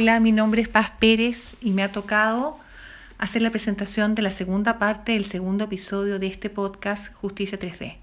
Hola, 0.00 0.20
mi 0.20 0.30
nombre 0.30 0.62
es 0.62 0.68
Paz 0.68 0.92
Pérez 1.00 1.56
y 1.60 1.72
me 1.72 1.82
ha 1.82 1.90
tocado 1.90 2.56
hacer 3.18 3.42
la 3.42 3.50
presentación 3.50 4.14
de 4.14 4.22
la 4.22 4.30
segunda 4.30 4.78
parte 4.78 5.10
del 5.10 5.24
segundo 5.24 5.64
episodio 5.64 6.20
de 6.20 6.28
este 6.28 6.50
podcast 6.50 7.12
Justicia 7.14 7.58
3D. 7.58 7.96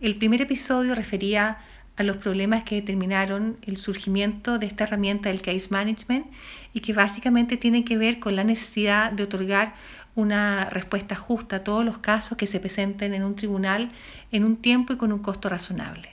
El 0.00 0.14
primer 0.14 0.42
episodio 0.42 0.94
refería 0.94 1.58
a 1.96 2.04
los 2.04 2.18
problemas 2.18 2.62
que 2.62 2.76
determinaron 2.76 3.56
el 3.66 3.78
surgimiento 3.78 4.60
de 4.60 4.66
esta 4.66 4.84
herramienta 4.84 5.28
del 5.28 5.42
case 5.42 5.66
management 5.70 6.26
y 6.72 6.78
que 6.78 6.92
básicamente 6.92 7.56
tienen 7.56 7.82
que 7.82 7.98
ver 7.98 8.20
con 8.20 8.36
la 8.36 8.44
necesidad 8.44 9.10
de 9.10 9.24
otorgar 9.24 9.74
una 10.14 10.66
respuesta 10.66 11.16
justa 11.16 11.56
a 11.56 11.64
todos 11.64 11.84
los 11.84 11.98
casos 11.98 12.38
que 12.38 12.46
se 12.46 12.60
presenten 12.60 13.12
en 13.12 13.24
un 13.24 13.34
tribunal 13.34 13.90
en 14.30 14.44
un 14.44 14.56
tiempo 14.56 14.92
y 14.92 14.98
con 14.98 15.12
un 15.12 15.18
costo 15.18 15.48
razonable. 15.48 16.10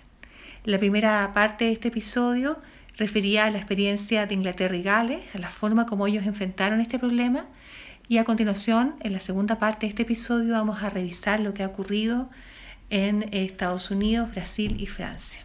La 0.63 0.79
primera 0.79 1.31
parte 1.31 1.65
de 1.65 1.73
este 1.73 1.89
episodio 1.89 2.59
refería 2.99 3.45
a 3.45 3.49
la 3.49 3.57
experiencia 3.57 4.25
de 4.25 4.33
Inglaterra 4.33 4.75
y 4.75 4.83
Gales, 4.83 5.23
a 5.33 5.39
la 5.39 5.49
forma 5.49 5.85
como 5.85 6.05
ellos 6.05 6.25
enfrentaron 6.25 6.81
este 6.81 6.99
problema 6.99 7.47
y 8.09 8.17
a 8.17 8.25
continuación, 8.25 8.95
en 8.99 9.13
la 9.13 9.21
segunda 9.21 9.57
parte 9.57 9.85
de 9.85 9.91
este 9.91 10.01
episodio, 10.01 10.53
vamos 10.53 10.83
a 10.83 10.89
revisar 10.89 11.39
lo 11.39 11.53
que 11.53 11.63
ha 11.63 11.67
ocurrido 11.67 12.29
en 12.89 13.29
Estados 13.31 13.89
Unidos, 13.89 14.31
Brasil 14.31 14.81
y 14.81 14.87
Francia. 14.87 15.39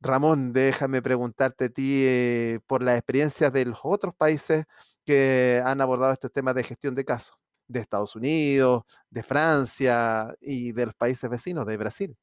Ramón, 0.00 0.52
déjame 0.52 1.00
preguntarte 1.00 1.66
a 1.66 1.68
ti 1.68 2.02
eh, 2.04 2.58
por 2.66 2.82
las 2.82 2.98
experiencias 2.98 3.52
de 3.52 3.64
los 3.64 3.78
otros 3.82 4.14
países 4.14 4.66
que 5.06 5.62
han 5.64 5.80
abordado 5.80 6.12
estos 6.12 6.32
temas 6.32 6.54
de 6.56 6.64
gestión 6.64 6.94
de 6.94 7.04
casos 7.04 7.41
de 7.72 7.80
Estados 7.80 8.14
Unidos, 8.16 8.82
de 9.10 9.22
Francia 9.22 10.34
y 10.40 10.72
de 10.72 10.86
los 10.86 10.94
países 10.94 11.28
vecinos, 11.28 11.66
de 11.66 11.76
Brasil. 11.76 12.16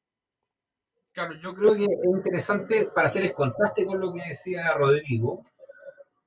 Claro, 1.12 1.34
yo 1.42 1.54
creo 1.54 1.74
que 1.74 1.84
es 1.84 2.04
interesante 2.04 2.88
para 2.94 3.08
hacer 3.08 3.22
el 3.24 3.32
contraste 3.32 3.84
con 3.84 4.00
lo 4.00 4.12
que 4.12 4.22
decía 4.28 4.72
Rodrigo, 4.74 5.44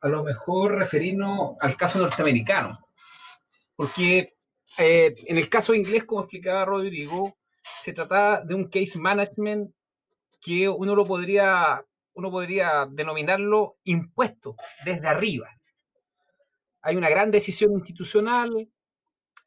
a 0.02 0.10
lo 0.10 0.24
mejor 0.24 0.76
referirnos 0.76 1.56
al 1.62 1.78
caso 1.78 2.00
norteamericano, 2.00 2.86
porque 3.76 4.36
eh, 4.78 5.16
en 5.28 5.38
el 5.38 5.50
caso 5.50 5.74
inglés, 5.74 6.04
como 6.04 6.22
explicaba 6.22 6.66
Rodrigo, 6.66 7.38
se 7.80 7.94
trataba 7.94 8.42
de 8.42 8.56
un 8.56 8.68
case 8.68 9.00
management 9.00 9.74
que 10.42 10.68
uno 10.68 10.96
lo 10.96 11.06
podría, 11.06 11.86
uno 12.14 12.32
podría 12.32 12.86
denominarlo 12.92 13.78
impuesto 13.86 14.58
desde 14.84 15.08
arriba. 15.08 15.50
Hay 16.82 16.98
una 16.98 17.10
gran 17.10 17.32
decisión 17.32 17.72
institucional, 17.72 18.70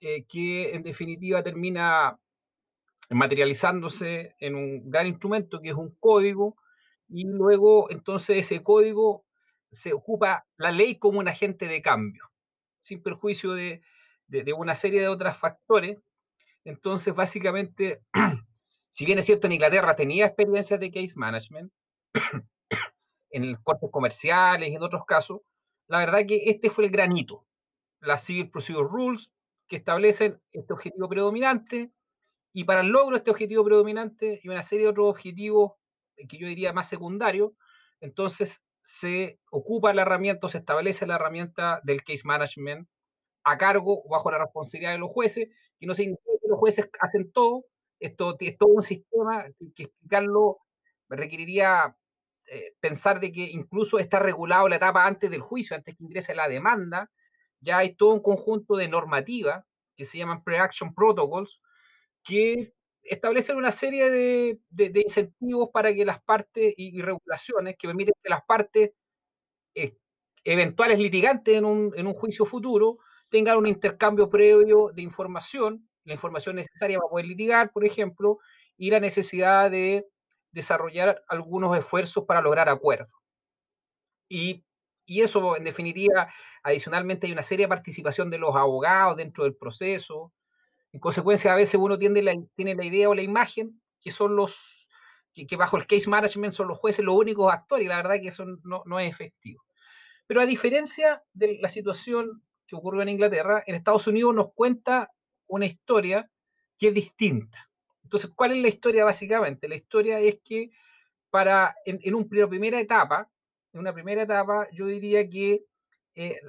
eh, 0.00 0.24
que 0.24 0.74
en 0.74 0.82
definitiva 0.82 1.42
termina 1.42 2.20
materializándose 3.10 4.34
en 4.40 4.54
un 4.54 4.90
gran 4.90 5.06
instrumento 5.06 5.60
que 5.60 5.70
es 5.70 5.74
un 5.74 5.94
código 6.00 6.56
y 7.08 7.24
luego 7.24 7.90
entonces 7.90 8.38
ese 8.38 8.62
código 8.62 9.24
se 9.70 9.92
ocupa 9.92 10.46
la 10.56 10.72
ley 10.72 10.96
como 10.96 11.18
un 11.18 11.28
agente 11.28 11.68
de 11.68 11.82
cambio, 11.82 12.30
sin 12.82 13.02
perjuicio 13.02 13.52
de, 13.54 13.82
de, 14.26 14.52
una 14.52 14.74
serie 14.74 15.00
de 15.00 15.08
otros 15.08 15.36
factores. 15.36 15.98
Entonces, 16.64 17.14
básicamente, 17.14 18.02
si 18.90 19.04
bien 19.06 19.18
es 19.18 19.26
cierto 19.26 19.46
en 19.46 19.52
Inglaterra 19.54 19.94
tenía 19.94 20.26
experiencias 20.26 20.80
de 20.80 20.90
case 20.90 21.12
management, 21.16 21.72
en 23.30 23.54
cortes 23.56 23.90
comerciales 23.92 24.70
y 24.70 24.74
en 24.74 24.82
otros 24.82 25.04
casos, 25.06 25.40
la 25.88 25.98
verdad 25.98 26.26
que 26.26 26.44
este 26.46 26.70
fue 26.70 26.84
el 26.84 26.90
granito. 26.90 27.46
Las 28.00 28.24
Civil 28.24 28.50
Procedure 28.50 28.88
Rules 28.88 29.30
que 29.68 29.76
establecen 29.76 30.40
este 30.52 30.72
objetivo 30.72 31.08
predominante 31.08 31.92
y 32.52 32.64
para 32.64 32.80
el 32.80 32.88
logro 32.88 33.16
de 33.16 33.18
este 33.18 33.30
objetivo 33.30 33.64
predominante 33.64 34.40
y 34.42 34.48
una 34.48 34.62
serie 34.62 34.84
de 34.84 34.90
otros 34.90 35.08
objetivos 35.08 35.72
eh, 36.16 36.26
que 36.26 36.38
yo 36.38 36.46
diría 36.46 36.72
más 36.72 36.88
secundarios, 36.88 37.52
entonces 38.00 38.64
se 38.82 39.40
ocupa 39.50 39.92
la 39.92 40.02
herramienta, 40.02 40.48
se 40.48 40.58
establece 40.58 41.06
la 41.06 41.16
herramienta 41.16 41.80
del 41.82 42.02
case 42.02 42.22
management 42.24 42.88
a 43.44 43.58
cargo 43.58 44.02
o 44.04 44.08
bajo 44.08 44.30
la 44.30 44.38
responsabilidad 44.38 44.92
de 44.92 44.98
los 44.98 45.10
jueces, 45.10 45.48
que 45.78 45.86
no 45.86 45.94
significa 45.94 46.30
que 46.40 46.48
los 46.48 46.58
jueces 46.58 46.88
hacen 47.00 47.30
todo, 47.32 47.64
esto 48.00 48.36
es 48.38 48.56
todo 48.56 48.70
un 48.70 48.82
sistema 48.82 49.44
que, 49.74 49.84
explicarlo 49.84 50.58
requeriría 51.08 51.96
eh, 52.46 52.74
pensar 52.80 53.20
de 53.20 53.32
que 53.32 53.44
incluso 53.50 53.98
está 53.98 54.18
regulado 54.18 54.68
la 54.68 54.76
etapa 54.76 55.06
antes 55.06 55.30
del 55.30 55.40
juicio, 55.40 55.76
antes 55.76 55.96
que 55.96 56.04
ingrese 56.04 56.34
la 56.34 56.48
demanda, 56.48 57.10
ya 57.60 57.78
hay 57.78 57.94
todo 57.94 58.14
un 58.14 58.20
conjunto 58.20 58.76
de 58.76 58.88
normativas 58.88 59.64
que 59.96 60.04
se 60.04 60.18
llaman 60.18 60.44
pre-action 60.44 60.94
protocols, 60.94 61.60
que 62.22 62.74
establecen 63.02 63.56
una 63.56 63.72
serie 63.72 64.10
de, 64.10 64.60
incentivos 65.00 65.70
para 65.72 65.94
que 65.94 66.04
las 66.04 66.22
partes 66.22 66.74
y, 66.76 67.00
regulaciones 67.00 67.76
que 67.78 67.86
permiten 67.86 68.14
que 68.22 68.30
las 68.30 68.42
partes 68.44 68.92
eh, 69.74 69.96
eventuales 70.44 70.98
litigantes 70.98 71.56
en 71.56 71.64
un, 71.64 71.92
en 71.96 72.06
un, 72.06 72.14
juicio 72.14 72.44
futuro 72.44 72.98
tengan 73.28 73.56
un 73.58 73.66
intercambio 73.66 74.28
previo 74.28 74.90
de 74.94 75.02
información, 75.02 75.88
la 76.04 76.14
información 76.14 76.56
necesaria 76.56 76.98
para 76.98 77.10
poder 77.10 77.26
litigar, 77.26 77.72
por 77.72 77.84
ejemplo, 77.84 78.38
y 78.76 78.90
la 78.90 79.00
necesidad 79.00 79.70
de 79.70 80.06
desarrollar 80.52 81.24
algunos 81.28 81.76
esfuerzos 81.76 82.24
para 82.24 82.40
lograr 82.40 82.68
acuerdos. 82.68 83.14
Y 84.28 84.64
y 85.06 85.22
eso, 85.22 85.56
en 85.56 85.64
definitiva, 85.64 86.28
adicionalmente 86.64 87.26
hay 87.26 87.32
una 87.32 87.44
seria 87.44 87.68
participación 87.68 88.28
de 88.28 88.38
los 88.38 88.56
abogados 88.56 89.16
dentro 89.16 89.44
del 89.44 89.54
proceso. 89.54 90.32
En 90.92 90.98
consecuencia, 90.98 91.52
a 91.52 91.56
veces 91.56 91.76
uno 91.76 91.96
tiene 91.96 92.22
la, 92.22 92.34
tiene 92.56 92.74
la 92.74 92.84
idea 92.84 93.08
o 93.08 93.14
la 93.14 93.22
imagen 93.22 93.80
que 94.00 94.10
son 94.10 94.34
los, 94.34 94.88
que, 95.32 95.56
bajo 95.56 95.76
el 95.76 95.86
case 95.86 96.10
management 96.10 96.52
son 96.52 96.68
los 96.68 96.78
jueces 96.78 97.04
los 97.04 97.14
únicos 97.14 97.52
actores, 97.52 97.86
y 97.86 97.88
la 97.88 97.96
verdad 97.96 98.20
que 98.20 98.28
eso 98.28 98.44
no, 98.64 98.82
no 98.84 98.98
es 98.98 99.10
efectivo. 99.10 99.64
Pero 100.26 100.40
a 100.40 100.46
diferencia 100.46 101.22
de 101.32 101.58
la 101.60 101.68
situación 101.68 102.42
que 102.66 102.74
ocurrió 102.74 103.02
en 103.02 103.10
Inglaterra, 103.10 103.62
en 103.66 103.76
Estados 103.76 104.08
Unidos 104.08 104.34
nos 104.34 104.52
cuenta 104.52 105.12
una 105.46 105.66
historia 105.66 106.28
que 106.78 106.88
es 106.88 106.94
distinta. 106.94 107.70
Entonces, 108.02 108.30
¿cuál 108.34 108.52
es 108.52 108.58
la 108.58 108.68
historia 108.68 109.04
básicamente? 109.04 109.68
La 109.68 109.76
historia 109.76 110.18
es 110.18 110.40
que 110.42 110.70
para, 111.30 111.76
en, 111.84 112.00
en 112.02 112.14
una 112.14 112.48
primera 112.48 112.80
etapa, 112.80 113.30
en 113.76 113.80
una 113.80 113.92
primera 113.92 114.22
etapa, 114.22 114.66
yo 114.72 114.86
diría 114.86 115.28
que 115.28 115.66
eh, 116.14 116.40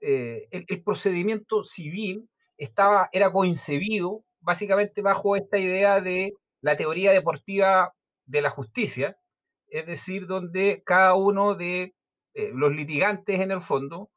eh, 0.00 0.48
el, 0.50 0.82
procedimiento 0.82 1.62
civil 1.62 2.26
estaba, 2.56 3.10
era 3.12 3.30
concebido 3.30 4.24
básicamente 4.40 5.02
bajo 5.02 5.36
esta 5.36 5.58
idea 5.58 6.00
de 6.00 6.32
la 6.62 6.74
teoría 6.78 7.12
deportiva 7.12 7.92
de 8.24 8.40
la 8.40 8.48
justicia, 8.48 9.18
es 9.66 9.84
decir, 9.84 10.26
donde 10.26 10.82
cada 10.86 11.14
uno 11.16 11.54
de 11.54 11.94
eh, 12.32 12.50
los 12.54 12.72
litigantes 12.72 13.40
en 13.40 13.50
el 13.50 13.60
fondo 13.60 14.10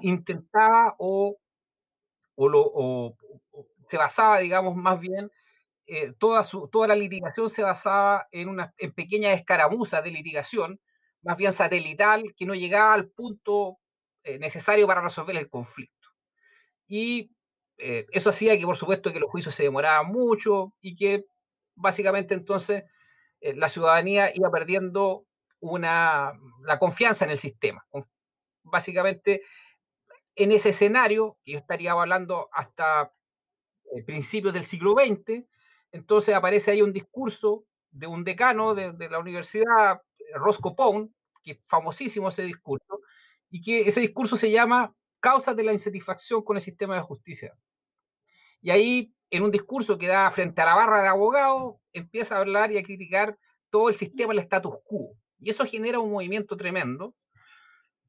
intentaba 0.00 0.94
o, 0.98 1.38
se 3.88 3.96
basaba, 3.96 4.38
digamos, 4.38 4.74
más 4.74 4.98
bien 5.00 5.30
toda, 6.18 6.42
toda 6.70 6.88
la 6.88 6.96
litigación 6.96 7.50
se 7.50 7.62
basaba 7.62 8.26
en, 8.30 8.48
una, 8.48 8.74
en 8.78 8.92
pequeñas 8.92 9.34
escaramuzas 9.34 10.02
de 10.02 10.10
litigación 10.10 10.80
más 11.26 11.36
bien 11.36 11.52
satelital, 11.52 12.34
que 12.36 12.46
no 12.46 12.54
llegaba 12.54 12.94
al 12.94 13.08
punto 13.08 13.78
eh, 14.22 14.38
necesario 14.38 14.86
para 14.86 15.02
resolver 15.02 15.36
el 15.36 15.50
conflicto. 15.50 16.08
Y 16.86 17.32
eh, 17.78 18.06
eso 18.12 18.30
hacía 18.30 18.56
que, 18.56 18.64
por 18.64 18.76
supuesto, 18.76 19.12
que 19.12 19.18
los 19.18 19.30
juicios 19.30 19.52
se 19.52 19.64
demoraban 19.64 20.06
mucho 20.06 20.72
y 20.80 20.94
que 20.94 21.26
básicamente 21.74 22.34
entonces 22.34 22.84
eh, 23.40 23.56
la 23.56 23.68
ciudadanía 23.68 24.30
iba 24.34 24.50
perdiendo 24.52 25.26
una, 25.58 26.32
la 26.62 26.78
confianza 26.78 27.24
en 27.24 27.32
el 27.32 27.38
sistema. 27.38 27.84
Básicamente, 28.62 29.42
en 30.36 30.52
ese 30.52 30.68
escenario, 30.68 31.38
que 31.44 31.52
yo 31.52 31.58
estaría 31.58 31.90
hablando 31.90 32.48
hasta 32.52 33.12
principios 34.06 34.54
del 34.54 34.64
siglo 34.64 34.92
XX, 34.92 35.44
entonces 35.90 36.34
aparece 36.34 36.70
ahí 36.70 36.82
un 36.82 36.92
discurso 36.92 37.64
de 37.90 38.06
un 38.06 38.22
decano 38.22 38.74
de, 38.74 38.92
de 38.92 39.08
la 39.08 39.18
universidad, 39.18 40.02
Roscoe 40.34 40.74
Pound, 40.74 41.10
que 41.46 41.52
es 41.52 41.58
famosísimo 41.64 42.28
ese 42.28 42.42
discurso, 42.42 43.00
y 43.48 43.62
que 43.62 43.88
ese 43.88 44.00
discurso 44.00 44.36
se 44.36 44.50
llama 44.50 44.94
Causas 45.20 45.54
de 45.56 45.62
la 45.62 45.72
insatisfacción 45.72 46.42
con 46.42 46.56
el 46.56 46.62
sistema 46.62 46.96
de 46.96 47.00
justicia. 47.02 47.56
Y 48.60 48.70
ahí, 48.70 49.14
en 49.30 49.44
un 49.44 49.52
discurso 49.52 49.96
que 49.96 50.08
da 50.08 50.28
frente 50.30 50.60
a 50.60 50.66
la 50.66 50.74
barra 50.74 51.02
de 51.02 51.08
abogados, 51.08 51.76
empieza 51.92 52.36
a 52.36 52.40
hablar 52.40 52.72
y 52.72 52.78
a 52.78 52.82
criticar 52.82 53.38
todo 53.70 53.88
el 53.88 53.94
sistema 53.94 54.34
del 54.34 54.42
status 54.42 54.74
quo. 54.84 55.16
Y 55.38 55.50
eso 55.50 55.64
genera 55.64 56.00
un 56.00 56.10
movimiento 56.10 56.56
tremendo 56.56 57.14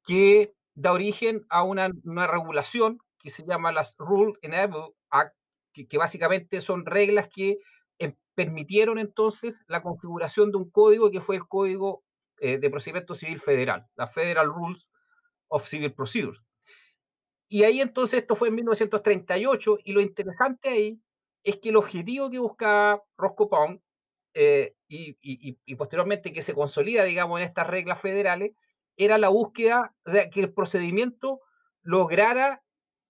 que 0.03 0.53
da 0.73 0.93
origen 0.93 1.45
a 1.49 1.63
una, 1.63 1.91
regulación 2.27 2.99
que 3.19 3.29
se 3.29 3.45
llama 3.45 3.71
las 3.71 3.95
Rule 3.99 4.33
Enable 4.41 4.95
Act, 5.11 5.35
que, 5.73 5.87
que 5.87 5.97
básicamente 5.97 6.61
son 6.61 6.85
reglas 6.85 7.27
que 7.27 7.59
em, 7.99 8.15
permitieron 8.33 8.97
entonces 8.97 9.63
la 9.67 9.83
configuración 9.83 10.51
de 10.51 10.57
un 10.57 10.69
código 10.71 11.11
que 11.11 11.21
fue 11.21 11.35
el 11.35 11.47
código 11.47 12.03
eh, 12.39 12.57
de 12.57 12.69
procedimiento 12.69 13.15
civil 13.15 13.39
federal, 13.39 13.87
la 13.95 14.07
Federal 14.07 14.47
Rules 14.47 14.87
of 15.47 15.67
Civil 15.67 15.93
Procedure. 15.93 16.39
Y 17.49 17.63
ahí 17.63 17.81
entonces 17.81 18.19
esto 18.19 18.35
fue 18.35 18.49
en 18.49 18.55
1938 18.55 19.77
y 19.83 19.93
lo 19.93 20.01
interesante 20.01 20.69
ahí 20.69 21.01
es 21.43 21.57
que 21.57 21.69
el 21.69 21.77
objetivo 21.77 22.29
que 22.29 22.39
buscaba 22.39 23.01
Roscoe 23.17 23.47
Pound 23.47 23.81
eh, 24.33 24.75
y, 24.87 25.75
posteriormente 25.75 26.31
que 26.33 26.41
se 26.41 26.53
consolida, 26.53 27.03
digamos, 27.03 27.39
en 27.39 27.47
estas 27.47 27.67
reglas 27.67 27.99
federales, 27.99 28.51
era 28.95 29.17
la 29.17 29.29
búsqueda, 29.29 29.95
o 30.05 30.11
sea, 30.11 30.29
que 30.29 30.41
el 30.41 30.53
procedimiento 30.53 31.41
lograra 31.81 32.63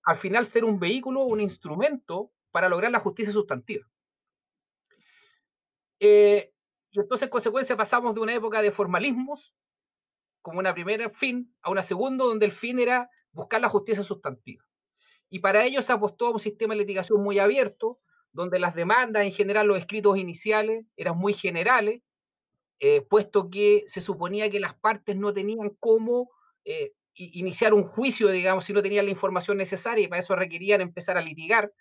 al 0.03 0.15
final 0.15 0.45
ser 0.45 0.63
un 0.63 0.79
vehículo, 0.79 1.23
un 1.23 1.41
instrumento 1.41 2.31
para 2.51 2.69
lograr 2.69 2.91
la 2.91 2.99
justicia 2.99 3.33
sustantiva. 3.33 3.85
Eh, 5.99 6.53
y 6.91 6.99
entonces, 6.99 7.27
en 7.27 7.31
consecuencia, 7.31 7.77
pasamos 7.77 8.15
de 8.15 8.21
una 8.21 8.33
época 8.33 8.61
de 8.61 8.71
formalismos, 8.71 9.53
como 10.41 10.59
una 10.59 10.73
primera 10.73 11.09
fin, 11.09 11.53
a 11.61 11.69
una 11.71 11.83
segunda, 11.83 12.25
donde 12.25 12.45
el 12.45 12.51
fin 12.51 12.79
era 12.79 13.09
buscar 13.31 13.61
la 13.61 13.69
justicia 13.69 14.03
sustantiva. 14.03 14.63
Y 15.29 15.39
para 15.39 15.65
ello 15.65 15.81
se 15.81 15.93
apostó 15.93 16.27
a 16.27 16.31
un 16.31 16.39
sistema 16.39 16.73
de 16.73 16.79
litigación 16.79 17.21
muy 17.21 17.39
abierto, 17.39 17.99
donde 18.31 18.59
las 18.59 18.75
demandas, 18.75 19.25
en 19.25 19.31
general 19.31 19.67
los 19.67 19.79
escritos 19.79 20.17
iniciales, 20.17 20.85
eran 20.95 21.17
muy 21.17 21.33
generales, 21.33 22.01
eh, 22.79 23.01
puesto 23.01 23.49
que 23.49 23.83
se 23.87 24.01
suponía 24.01 24.49
que 24.49 24.59
las 24.59 24.75
partes 24.75 25.17
no 25.17 25.33
tenían 25.33 25.71
cómo 25.79 26.29
eh, 26.63 26.93
iniciar 27.15 27.73
un 27.73 27.83
juicio, 27.83 28.29
digamos, 28.29 28.65
si 28.65 28.73
no 28.73 28.83
tenían 28.83 29.05
la 29.05 29.11
información 29.11 29.57
necesaria 29.57 30.05
y 30.05 30.07
para 30.07 30.19
eso 30.19 30.35
requerían 30.35 30.81
empezar 30.81 31.17
a 31.17 31.21
litigar 31.21 31.73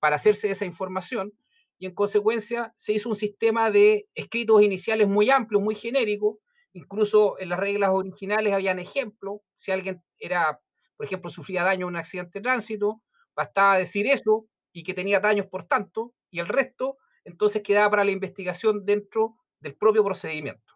para 0.00 0.16
hacerse 0.16 0.50
esa 0.50 0.64
información. 0.64 1.34
Y 1.80 1.86
en 1.86 1.94
consecuencia 1.94 2.72
se 2.76 2.92
hizo 2.92 3.08
un 3.08 3.16
sistema 3.16 3.70
de 3.72 4.06
escritos 4.14 4.62
iniciales 4.62 5.08
muy 5.08 5.30
amplios, 5.30 5.62
muy 5.62 5.74
genéricos. 5.74 6.36
Incluso 6.74 7.40
en 7.40 7.48
las 7.48 7.58
reglas 7.58 7.90
originales 7.92 8.52
habían 8.52 8.78
ejemplos. 8.78 9.40
Si 9.56 9.72
alguien 9.72 10.04
era, 10.18 10.60
por 10.96 11.06
ejemplo, 11.06 11.30
sufría 11.30 11.64
daño 11.64 11.86
en 11.86 11.94
un 11.94 11.96
accidente 11.96 12.38
de 12.38 12.42
tránsito, 12.42 13.02
bastaba 13.34 13.78
decir 13.78 14.06
eso 14.06 14.46
y 14.72 14.84
que 14.84 14.94
tenía 14.94 15.20
daños 15.20 15.46
por 15.46 15.64
tanto, 15.64 16.14
y 16.30 16.38
el 16.38 16.48
resto 16.48 16.98
entonces 17.24 17.62
quedaba 17.62 17.90
para 17.90 18.04
la 18.04 18.10
investigación 18.12 18.84
dentro 18.84 19.36
del 19.58 19.74
propio 19.74 20.04
procedimiento. 20.04 20.74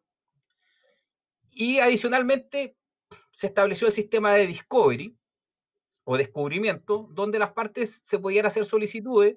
Y 1.50 1.80
adicionalmente 1.80 2.76
se 3.32 3.48
estableció 3.48 3.86
el 3.86 3.92
sistema 3.92 4.32
de 4.34 4.46
discovery 4.46 5.16
o 6.04 6.16
descubrimiento, 6.16 7.08
donde 7.12 7.38
las 7.38 7.52
partes 7.52 8.00
se 8.02 8.18
podían 8.18 8.46
hacer 8.46 8.64
solicitudes 8.64 9.36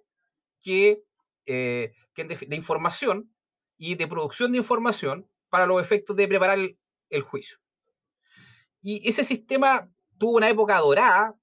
que, 0.61 1.03
eh, 1.47 1.94
de, 2.15 2.55
información 2.55 3.33
y 3.77 3.95
de 3.95 4.07
producción 4.07 4.51
de 4.51 4.59
información 4.59 5.29
para 5.49 5.65
los 5.65 5.81
efectos 5.81 6.15
de 6.15 6.27
preparar 6.27 6.59
el, 7.09 7.21
juicio. 7.23 7.57
Y 8.81 9.07
ese 9.07 9.23
sistema 9.23 9.89
tuvo 10.17 10.38
una 10.38 10.49
época 10.49 10.77
dorada 10.79 11.35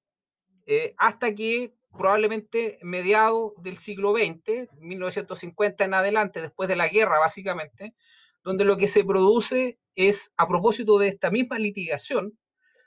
eh, 0.66 0.94
hasta 0.98 1.34
que 1.34 1.74
probablemente 1.96 2.78
mediado 2.82 3.54
del 3.58 3.78
siglo 3.78 4.14
XX, 4.14 4.68
1950 4.78 5.84
en 5.84 5.94
adelante, 5.94 6.42
después 6.42 6.68
de 6.68 6.76
la 6.76 6.88
guerra 6.88 7.18
básicamente, 7.18 7.94
donde 8.42 8.64
lo 8.64 8.76
que 8.76 8.88
se 8.88 9.04
produce 9.04 9.78
es, 9.94 10.32
a 10.36 10.46
propósito 10.46 10.98
de 10.98 11.08
esta 11.08 11.30
misma 11.30 11.58
litigación, 11.58 12.38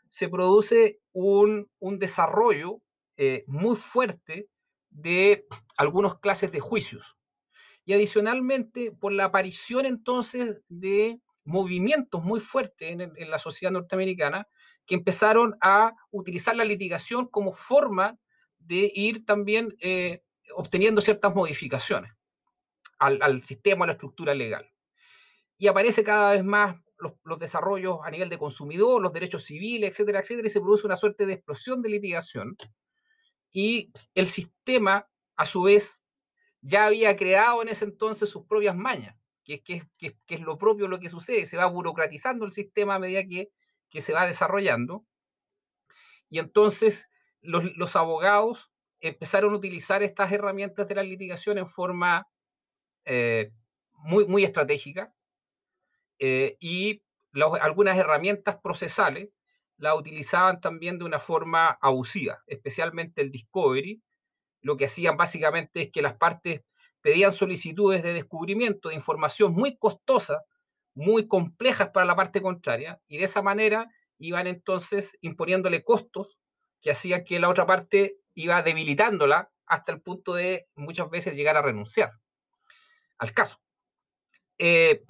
se 0.10 0.30
produce 0.30 1.00
un, 1.14 1.70
desarrollo 1.98 2.82
eh, 3.18 3.44
muy 3.48 3.76
fuerte 3.76 4.48
de 4.98 5.46
algunas 5.78 6.16
clases 6.16 6.52
de 6.52 6.60
juicios. 6.60 7.18
Y 7.86 7.94
adicionalmente, 7.94 8.92
por 8.92 9.14
la 9.14 9.26
aparición 9.26 9.86
entonces 9.86 10.60
de 10.68 11.22
movimientos 11.46 12.24
muy 12.24 12.42
fuertes 12.42 12.90
en, 13.00 13.30
la 13.30 13.40
sociedad 13.40 13.72
norteamericana 13.72 14.48
que 14.86 14.96
empezaron 14.96 15.56
a 15.62 15.94
utilizar 16.12 16.56
la 16.56 16.66
litigación 16.66 17.28
como 17.28 17.54
forma 17.54 18.18
de 18.60 18.92
ir 18.94 19.26
también 19.26 19.78
eh, 19.80 20.24
obteniendo 20.56 21.00
ciertas 21.00 21.34
modificaciones 21.34 22.12
al, 23.00 23.22
al, 23.22 23.44
sistema, 23.44 23.86
a 23.86 23.88
la 23.88 23.94
estructura 23.94 24.34
legal. 24.34 24.70
Y 25.58 25.68
aparece 25.68 26.04
cada 26.04 26.34
vez 26.34 26.44
más 26.44 26.76
los, 26.98 27.14
los, 27.24 27.40
desarrollos 27.40 28.00
a 28.04 28.10
nivel 28.10 28.30
de 28.30 28.40
consumidor, 28.40 29.02
los 29.02 29.14
derechos 29.14 29.44
civiles, 29.44 29.92
etcétera, 29.92 30.20
etcétera, 30.20 30.48
y 30.48 30.52
se 30.52 30.60
produce 30.60 30.88
una 30.88 30.98
suerte 30.98 31.26
de 31.26 31.34
explosión 31.34 31.82
de 31.82 31.90
litigación. 31.90 32.58
Y 33.60 33.92
el 34.14 34.28
sistema, 34.28 35.10
a 35.36 35.48
su 35.48 35.64
vez, 35.64 36.04
ya 36.62 36.86
había 36.86 37.16
creado 37.16 37.64
en 37.64 37.70
ese 37.70 37.86
entonces 37.86 38.30
sus 38.30 38.46
propias 38.46 38.76
mañas, 38.76 39.16
que, 39.44 39.64
que, 39.64 39.90
que, 39.98 40.16
que 40.28 40.36
es 40.36 40.42
lo 40.42 40.60
propio 40.60 40.88
lo 40.88 41.00
que 41.00 41.10
sucede, 41.10 41.48
se 41.48 41.58
va 41.58 41.66
burocratizando 41.66 42.46
el 42.46 42.52
sistema 42.52 42.94
a 42.94 43.00
medida 43.00 43.24
que, 43.24 43.50
que 43.90 44.02
se 44.02 44.14
va 44.14 44.28
desarrollando. 44.28 45.08
Y 46.30 46.38
entonces 46.38 47.10
los, 47.42 47.96
abogados 47.96 48.72
empezaron 49.00 49.56
a 49.56 49.58
utilizar 49.58 50.04
estas 50.04 50.32
herramientas 50.32 50.88
de 50.88 50.94
la 50.94 51.02
litigación 51.02 51.58
en 51.58 51.66
forma 51.66 52.28
eh, 53.06 53.54
muy, 53.94 54.28
muy 54.28 54.44
estratégica 54.44 55.16
eh, 56.20 56.58
y 56.60 57.02
algunas 57.34 57.98
herramientas 57.98 58.60
procesales 58.62 59.30
la 59.78 59.96
utilizaban 59.96 60.60
también 60.60 60.98
de 60.98 61.06
una 61.06 61.20
forma 61.20 61.78
abusiva, 61.82 62.44
especialmente 62.48 63.22
el 63.22 63.32
discovery. 63.32 64.02
Lo 64.62 64.76
que 64.76 64.86
hacían 64.86 65.18
básicamente 65.18 65.84
es 65.84 65.92
que 65.92 66.02
las 66.02 66.16
partes 66.16 66.62
pedían 67.02 67.32
solicitudes 67.32 68.04
de 68.04 68.14
descubrimiento 68.14 68.90
de 68.90 68.96
información 68.96 69.54
muy 69.54 69.78
costosa, 69.78 70.44
muy 70.94 71.28
complejas 71.28 71.90
para 71.90 72.06
la 72.06 72.16
parte 72.16 72.42
contraria, 72.42 73.00
y 73.08 73.18
de 73.18 73.26
esa 73.26 73.42
manera 73.42 73.90
iban 74.18 74.48
entonces 74.48 75.18
imponiéndole 75.22 75.84
costos 75.84 76.40
que 76.82 76.92
hacía 76.92 77.24
que 77.24 77.40
la 77.40 77.50
otra 77.50 77.66
parte 77.66 78.18
iba 78.34 78.62
debilitándola 78.64 79.52
hasta 79.68 79.92
el 79.92 80.02
punto 80.02 80.34
de 80.34 80.68
muchas 80.76 81.10
veces 81.10 81.36
llegar 81.36 81.58
a 81.58 81.62
renunciar 81.62 82.14
al 83.18 83.34
caso. 83.34 83.60
Eh, 84.58 85.04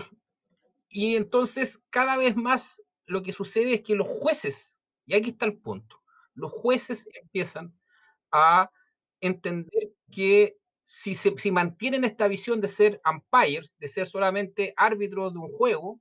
y 0.89 1.15
entonces 1.15 1.83
cada 1.89 2.17
vez 2.17 2.35
más 2.35 2.81
lo 3.07 3.23
que 3.23 3.31
sucede 3.31 3.73
es 3.75 3.81
que 3.81 3.95
los 3.95 4.07
jueces, 4.07 4.77
y 5.05 5.15
aquí 5.15 5.31
está 5.31 5.45
el 5.45 5.57
punto, 5.57 6.03
los 6.33 6.51
jueces 6.51 7.07
empiezan 7.13 7.73
a 8.31 8.69
entender 9.21 9.91
que 10.11 10.57
si, 10.83 11.15
se, 11.15 11.37
si 11.37 11.51
mantienen 11.51 12.03
esta 12.03 12.27
visión 12.27 12.61
de 12.61 12.67
ser 12.67 13.01
umpires, 13.09 13.75
de 13.79 13.87
ser 13.87 14.07
solamente 14.07 14.73
árbitros 14.77 15.33
de 15.33 15.39
un 15.39 15.51
juego, 15.51 15.99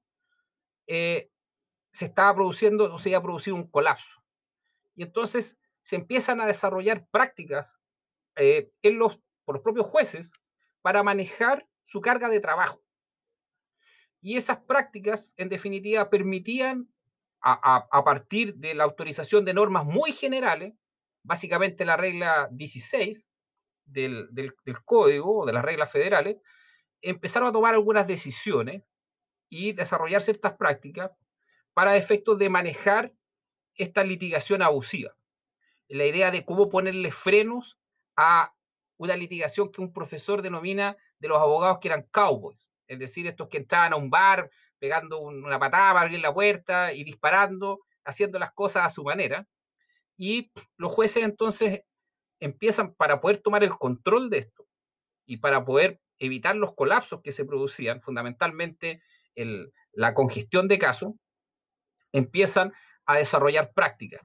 eh, 0.87 1.31
se 1.93 2.05
estaba 2.05 2.35
produciendo 2.35 2.93
o 2.93 2.99
se 2.99 3.09
iba 3.11 3.19
a 3.19 3.23
producir 3.23 3.53
un 3.53 3.69
colapso. 3.69 4.23
Y 4.95 5.03
entonces 5.03 5.59
se 5.83 5.97
empiezan 5.97 6.41
a 6.41 6.47
desarrollar 6.47 7.07
prácticas 7.09 7.79
eh, 8.37 8.71
en 8.83 8.99
los, 8.99 9.19
por 9.45 9.57
los 9.57 9.63
propios 9.63 9.87
jueces 9.87 10.33
para 10.83 11.03
manejar 11.03 11.67
su 11.85 12.01
carga 12.01 12.29
de 12.29 12.41
trabajo. 12.41 12.83
Y 14.21 14.37
esas 14.37 14.59
prácticas, 14.59 15.33
en 15.37 15.49
definitiva, 15.49 16.11
permitían, 16.11 16.93
a, 17.41 18.05
partir 18.05 18.57
de 18.57 18.75
la 18.75 18.85
autorización 18.85 19.45
de 19.45 19.55
normas 19.55 19.85
muy 19.85 20.13
generales, 20.13 20.75
básicamente 21.23 21.85
la 21.85 21.97
regla 21.97 22.49
16 22.51 23.31
del, 23.85 24.29
del, 24.33 24.55
del 24.65 24.85
código 24.85 25.41
o 25.41 25.47
de 25.47 25.53
las 25.53 25.65
reglas 25.65 25.93
federales, 25.93 26.37
empezaron 27.03 27.49
a 27.49 27.53
tomar 27.53 27.75
algunas 27.75 28.07
decisiones 28.07 28.83
y 29.49 29.73
desarrollar 29.73 30.23
ciertas 30.23 30.55
prácticas 30.55 31.13
para 31.73 31.97
efectos 31.97 32.39
de 32.39 32.49
manejar 32.49 33.13
esta 33.75 34.03
litigación 34.03 34.63
abusiva. 34.63 35.17
La 35.89 36.05
idea 36.05 36.31
de 36.31 36.45
cómo 36.45 36.69
ponerle 36.69 37.13
frenos 37.13 37.79
a 38.17 38.55
una 38.97 39.17
litigación 39.17 39.71
que 39.71 39.83
un 39.83 39.93
profesor 39.93 40.43
denomina 40.43 40.97
de 41.19 41.29
los 41.29 41.39
abogados 41.39 41.79
que 41.81 41.89
eran 41.89 42.09
cowboys, 42.11 42.69
es 42.89 42.99
decir, 42.99 43.27
estos 43.27 43.49
que 43.49 43.59
entraban 43.59 43.93
a 43.93 43.97
un 43.97 44.11
bar 44.11 44.51
pegando 44.79 45.19
una 45.21 45.59
patada 45.59 45.93
para 45.93 46.07
abrir 46.07 46.21
la 46.21 46.35
puerta 46.35 46.93
y 46.93 47.05
disparando, 47.05 47.81
haciendo 48.05 48.39
las 48.39 48.53
cosas 48.53 48.85
a 48.85 48.91
su 48.91 49.05
manera. 49.05 49.47
Y 50.17 50.51
los 50.77 50.93
jueces 50.93 51.25
entonces 51.25 51.83
empiezan 52.41 52.95
para 52.95 53.21
poder 53.21 53.39
tomar 53.39 53.65
el 53.65 53.71
control 53.71 54.31
de 54.31 54.39
esto 54.39 54.67
y 55.27 55.39
para 55.39 55.65
poder 55.65 56.01
evitar 56.19 56.57
los 56.57 56.75
colapsos 56.75 57.21
que 57.23 57.33
se 57.33 57.45
producían, 57.45 58.01
fundamentalmente 58.01 59.03
el, 59.35 59.73
la 59.93 60.15
congestión 60.15 60.69
de 60.69 60.79
casos, 60.79 61.13
empiezan 62.13 62.73
a 63.05 63.17
desarrollar 63.17 63.73
prácticas. 63.75 64.23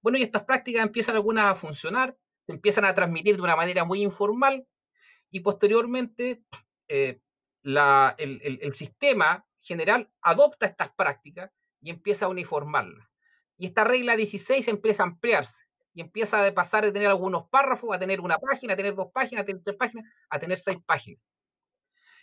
Bueno, 0.00 0.18
y 0.18 0.22
estas 0.22 0.44
prácticas 0.44 0.82
empiezan 0.82 1.16
algunas 1.16 1.46
a 1.46 1.54
funcionar, 1.54 2.16
se 2.46 2.52
empiezan 2.52 2.84
a 2.84 2.94
transmitir 2.94 3.36
de 3.36 3.42
una 3.42 3.56
manera 3.56 3.84
muy 3.84 4.02
informal 4.02 4.66
y 5.30 5.40
posteriormente 5.40 6.42
eh, 6.88 7.20
el, 7.64 8.74
sistema 8.74 9.46
general 9.64 10.10
adopta 10.22 10.66
estas 10.66 10.90
prácticas 10.92 11.50
y 11.80 11.90
empieza 11.90 12.26
a 12.26 12.28
uniformarlas. 12.28 13.08
Y 13.56 13.66
esta 13.66 13.84
regla 13.84 14.16
16 14.16 14.68
empieza 14.68 15.02
a 15.02 15.06
ampliarse 15.06 15.64
y 15.92 16.00
empieza 16.00 16.46
a 16.46 16.52
pasar 16.52 16.84
de 16.84 16.92
tener 16.92 17.08
algunos 17.08 17.48
párrafos 17.48 17.94
a 17.94 17.98
tener 17.98 18.20
una 18.20 18.38
página, 18.38 18.74
a 18.74 18.76
tener 18.76 18.94
dos 18.94 19.08
páginas, 19.12 19.42
a 19.42 19.46
tener 19.46 19.62
tres 19.62 19.76
páginas, 19.76 20.06
a 20.28 20.38
tener 20.38 20.58
seis 20.58 20.78
páginas. 20.84 21.22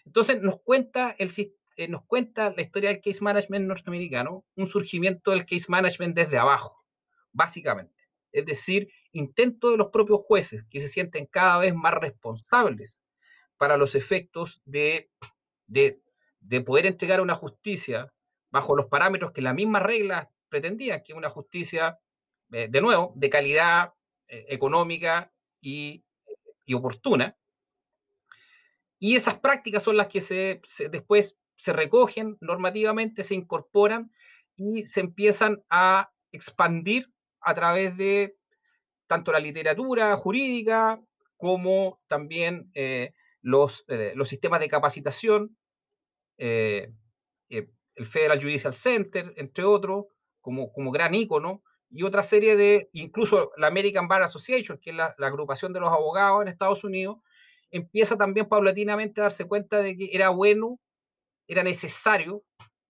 Entonces 0.06 0.42
nos 0.42 0.62
cuenta, 0.62 1.16
el, 1.20 1.30
eh, 1.78 1.88
nos 1.88 2.06
cuenta 2.06 2.54
la 2.56 2.62
historia 2.62 2.90
del 2.90 3.02
case 3.02 3.22
management 3.22 3.68
norteamericano, 3.68 4.46
un 4.56 4.68
surgimiento 4.68 5.32
del 5.32 5.46
case 5.46 5.66
management 5.68 6.16
desde 6.16 6.38
abajo 6.38 6.82
básicamente. 7.32 8.10
Es 8.32 8.46
decir, 8.46 8.92
intento 9.12 9.72
de 9.72 9.78
los 9.78 9.90
propios 9.90 10.22
jueces 10.24 10.64
que 10.70 10.80
se 10.80 10.88
sienten 10.88 11.26
cada 11.26 11.58
vez 11.58 11.76
más 11.76 11.94
responsables 11.94 13.02
para 13.58 13.78
los 13.78 13.96
efectos 13.96 14.62
de, 14.66 15.12
de, 15.68 16.02
de 16.42 16.62
poder 16.62 16.86
entregar 16.86 17.22
una 17.22 17.36
justicia 17.36 18.12
bajo 18.50 18.76
los 18.76 18.88
parámetros 18.88 19.32
que 19.32 19.42
las 19.42 19.56
mismas 19.56 19.82
reglas 19.84 20.28
pretendían, 20.50 21.02
que 21.04 21.14
una 21.14 21.30
justicia, 21.30 22.00
eh, 22.52 22.68
de 22.70 22.82
nuevo, 22.82 23.14
de 23.16 23.30
calidad 23.30 23.94
eh, 24.28 24.46
económica 24.50 25.32
y, 25.62 26.04
y, 26.66 26.74
oportuna. 26.74 27.38
Y 29.00 29.16
esas 29.16 29.40
prácticas 29.40 29.84
son 29.84 29.98
las 29.98 30.08
que 30.08 30.22
se, 30.22 30.62
después 30.92 31.40
se 31.56 31.74
recogen 31.74 32.38
normativamente, 32.42 33.24
se 33.24 33.36
incorporan 33.36 34.12
y 34.56 34.86
se 34.88 35.00
empiezan 35.00 35.64
a 35.70 36.12
expandir 36.32 37.12
a 37.40 37.54
través 37.54 37.98
de 37.98 38.36
tanto 39.08 39.32
la 39.32 39.40
literatura 39.40 40.16
jurídica 40.18 41.02
como 41.38 42.02
también 42.08 42.70
eh, 42.74 43.14
los, 43.42 43.86
los, 44.14 44.30
sistemas 44.30 44.60
de 44.60 44.70
capacitación, 44.70 45.58
eh, 46.44 46.92
eh, 47.50 47.70
el 47.94 48.08
Federal 48.08 48.42
Judicial 48.42 48.74
Center, 48.74 49.32
entre 49.38 49.64
otros, 49.64 50.06
como, 50.42 50.74
como 50.74 50.90
gran 50.90 51.14
ícono, 51.14 51.62
y 51.92 52.02
otra 52.02 52.24
serie 52.24 52.56
de, 52.56 52.90
incluso 52.94 53.52
la 53.58 53.68
American 53.68 54.08
Bar 54.08 54.24
Association, 54.24 54.80
que 54.80 54.90
es 54.90 54.96
la, 54.96 55.16
agrupación 55.20 55.72
de 55.72 55.80
los 55.80 55.90
abogados 55.90 56.42
en 56.42 56.48
Estados 56.48 56.84
Unidos, 56.84 57.18
empieza 57.70 58.18
también 58.18 58.48
paulatinamente 58.50 59.22
a 59.22 59.26
darse 59.26 59.46
cuenta 59.46 59.84
de 59.84 59.96
que 59.96 60.10
era 60.14 60.30
bueno, 60.30 60.80
era 61.48 61.62
necesario 61.62 62.44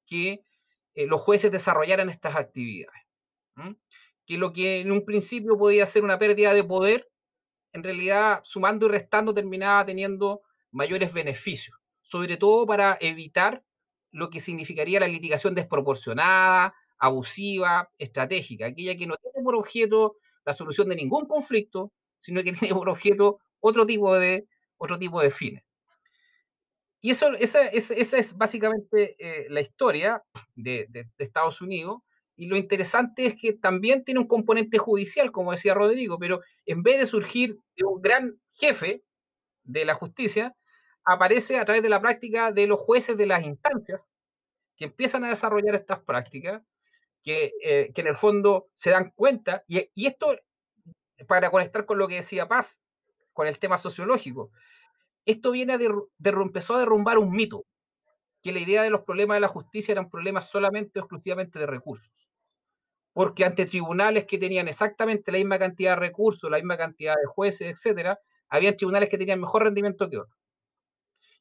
que 0.05 0.45
eh, 0.93 1.05
los 1.05 1.19
jueces 1.19 1.51
desarrollaran 1.51 2.09
estas 2.09 2.37
actividades. 2.37 3.01
Que 4.25 4.37
lo 4.37 4.53
que 4.53 4.79
en 4.79 4.93
un 4.93 5.03
principio 5.03 5.57
podía 5.57 5.85
ser 5.85 6.05
una 6.05 6.17
pérdida 6.17 6.53
de 6.53 6.63
poder, 6.63 7.09
en 7.73 7.83
realidad, 7.83 8.39
sumando 8.45 8.85
y 8.85 8.89
restando, 8.89 9.33
terminaba 9.33 9.85
teniendo 9.85 10.41
mayores 10.71 11.11
beneficios, 11.11 11.80
sobre 12.11 12.35
todo 12.35 12.65
para 12.65 12.97
evitar 12.99 13.63
lo 14.11 14.29
que 14.29 14.41
significaría 14.41 14.99
la 14.99 15.07
litigación 15.07 15.55
desproporcionada, 15.55 16.75
abusiva, 16.97 17.89
estratégica, 17.97 18.65
aquella 18.65 18.97
que 18.97 19.07
no 19.07 19.15
tiene 19.15 19.41
por 19.41 19.55
objeto 19.55 20.17
la 20.45 20.51
solución 20.51 20.89
de 20.89 20.97
ningún 20.97 21.25
conflicto, 21.25 21.93
sino 22.19 22.43
que 22.43 22.51
tiene 22.69 22.75
por 22.75 22.89
objeto 22.89 23.39
otro 23.61 23.85
tipo 23.85 24.13
de, 24.13 24.45
otro 24.75 24.99
tipo 24.99 25.21
de 25.21 25.31
fines. 25.31 25.63
Y 26.99 27.11
eso, 27.11 27.31
esa, 27.35 27.65
esa, 27.67 28.17
es 28.17 28.35
básicamente 28.35 29.15
eh, 29.17 29.45
la 29.49 29.61
historia 29.61 30.21
de, 30.55 30.87
de, 30.89 31.07
Estados 31.17 31.61
Unidos. 31.61 32.01
Y 32.35 32.47
lo 32.47 32.57
interesante 32.57 33.25
es 33.25 33.37
que 33.37 33.53
también 33.53 34.03
tiene 34.03 34.19
un 34.19 34.27
componente 34.27 34.77
judicial, 34.79 35.31
como 35.31 35.51
decía 35.53 35.73
Rodrigo, 35.73 36.19
pero 36.19 36.41
en 36.65 36.83
vez 36.83 36.99
de 36.99 37.07
surgir 37.07 37.55
de 37.77 37.85
un 37.85 38.01
gran 38.01 38.37
jefe 38.51 39.01
de 39.63 39.85
la 39.85 39.93
justicia, 39.93 40.53
aparece 41.05 41.57
a 41.57 41.65
través 41.65 41.83
de 41.83 41.89
la 41.89 42.01
práctica 42.01 42.51
de 42.51 42.67
los 42.67 42.79
jueces 42.79 43.17
de 43.17 43.25
las 43.25 43.43
instancias 43.43 44.07
que 44.75 44.85
empiezan 44.85 45.23
a 45.23 45.29
desarrollar 45.29 45.75
estas 45.75 45.99
prácticas, 45.99 46.63
que, 47.23 47.53
eh, 47.63 47.91
que 47.93 48.01
en 48.01 48.07
el 48.07 48.15
fondo 48.15 48.69
se 48.73 48.89
dan 48.91 49.11
cuenta, 49.15 49.63
y, 49.67 49.89
y, 49.93 50.07
esto 50.07 50.35
para 51.27 51.51
conectar 51.51 51.85
con 51.85 51.97
lo 51.99 52.07
que 52.07 52.15
decía 52.15 52.47
Paz, 52.47 52.81
con 53.33 53.47
el 53.47 53.59
tema 53.59 53.77
sociológico, 53.77 54.51
esto 55.25 55.51
viene 55.51 55.73
a 55.73 55.77
de, 55.77 55.89
de, 56.17 56.29
empezó 56.29 56.75
a 56.75 56.79
derrumbar 56.79 57.17
un 57.17 57.31
mito, 57.31 57.65
que 58.41 58.51
la 58.51 58.59
idea 58.59 58.81
de 58.81 58.89
los 58.89 59.01
problemas 59.01 59.35
de 59.35 59.41
la 59.41 59.47
justicia 59.47 59.91
eran 59.91 60.09
problemas 60.09 60.49
solamente 60.49 60.99
o 60.99 61.03
exclusivamente 61.03 61.59
de 61.59 61.67
recursos. 61.67 62.27
Porque 63.13 63.45
ante 63.45 63.65
tribunales 63.65 64.25
que 64.25 64.37
tenían 64.37 64.67
exactamente 64.67 65.31
la 65.31 65.37
misma 65.37 65.59
cantidad 65.59 65.91
de 65.91 65.97
recursos, 65.97 66.49
la 66.49 66.57
misma 66.57 66.77
cantidad 66.77 67.15
de 67.15 67.27
jueces, 67.27 67.67
etcétera, 67.67 68.19
había 68.49 68.75
tribunales 68.75 69.09
que 69.09 69.17
tenían 69.17 69.39
mejor 69.39 69.63
rendimiento 69.63 70.09
que 70.09 70.17
otros. 70.17 70.40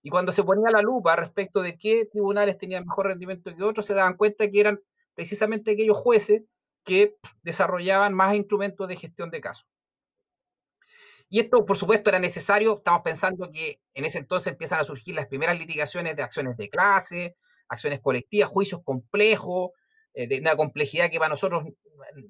Y 0.02 0.11
cuando 0.11 0.33
se 0.33 0.45
ponía 0.45 0.71
la 0.71 0.83
lupa 0.83 1.16
respecto 1.16 1.62
de 1.62 1.76
qué 1.76 2.07
tribunales 2.07 2.57
tenían 2.57 2.87
mejor 2.87 3.07
rendimiento 3.07 3.54
que 3.54 3.62
otros, 3.62 3.87
se 3.87 3.95
daban 3.95 4.16
cuenta 4.16 4.50
que 4.50 4.61
eran 4.61 4.80
precisamente 5.14 5.73
aquellos 5.73 5.97
jueces 5.97 6.42
que 6.85 7.16
desarrollaban 7.42 8.14
más 8.14 8.35
instrumentos 8.35 8.88
de 8.88 8.97
gestión 8.97 9.30
de 9.30 9.40
casos. 9.40 9.66
Y 11.28 11.38
esto, 11.38 11.64
por 11.64 11.76
supuesto, 11.76 12.11
era 12.11 12.19
necesario. 12.19 12.78
Estamos 12.78 13.02
pensando 13.02 13.50
que 13.52 13.80
en 13.95 14.04
ese 14.04 14.19
entonces 14.19 14.52
empiezan 14.52 14.80
a 14.80 14.85
surgir 14.85 15.14
las 15.14 15.26
primeras 15.26 15.59
litigaciones 15.59 16.16
de 16.16 16.23
acciones 16.23 16.57
de 16.57 16.69
clase, 16.69 17.37
acciones 17.69 18.00
colectivas, 18.00 18.50
juicios 18.50 18.83
complejos, 18.83 19.71
eh, 20.12 20.26
de 20.26 20.40
una 20.40 20.57
complejidad 20.57 21.09
que 21.09 21.19
para 21.19 21.28
nosotros 21.28 21.64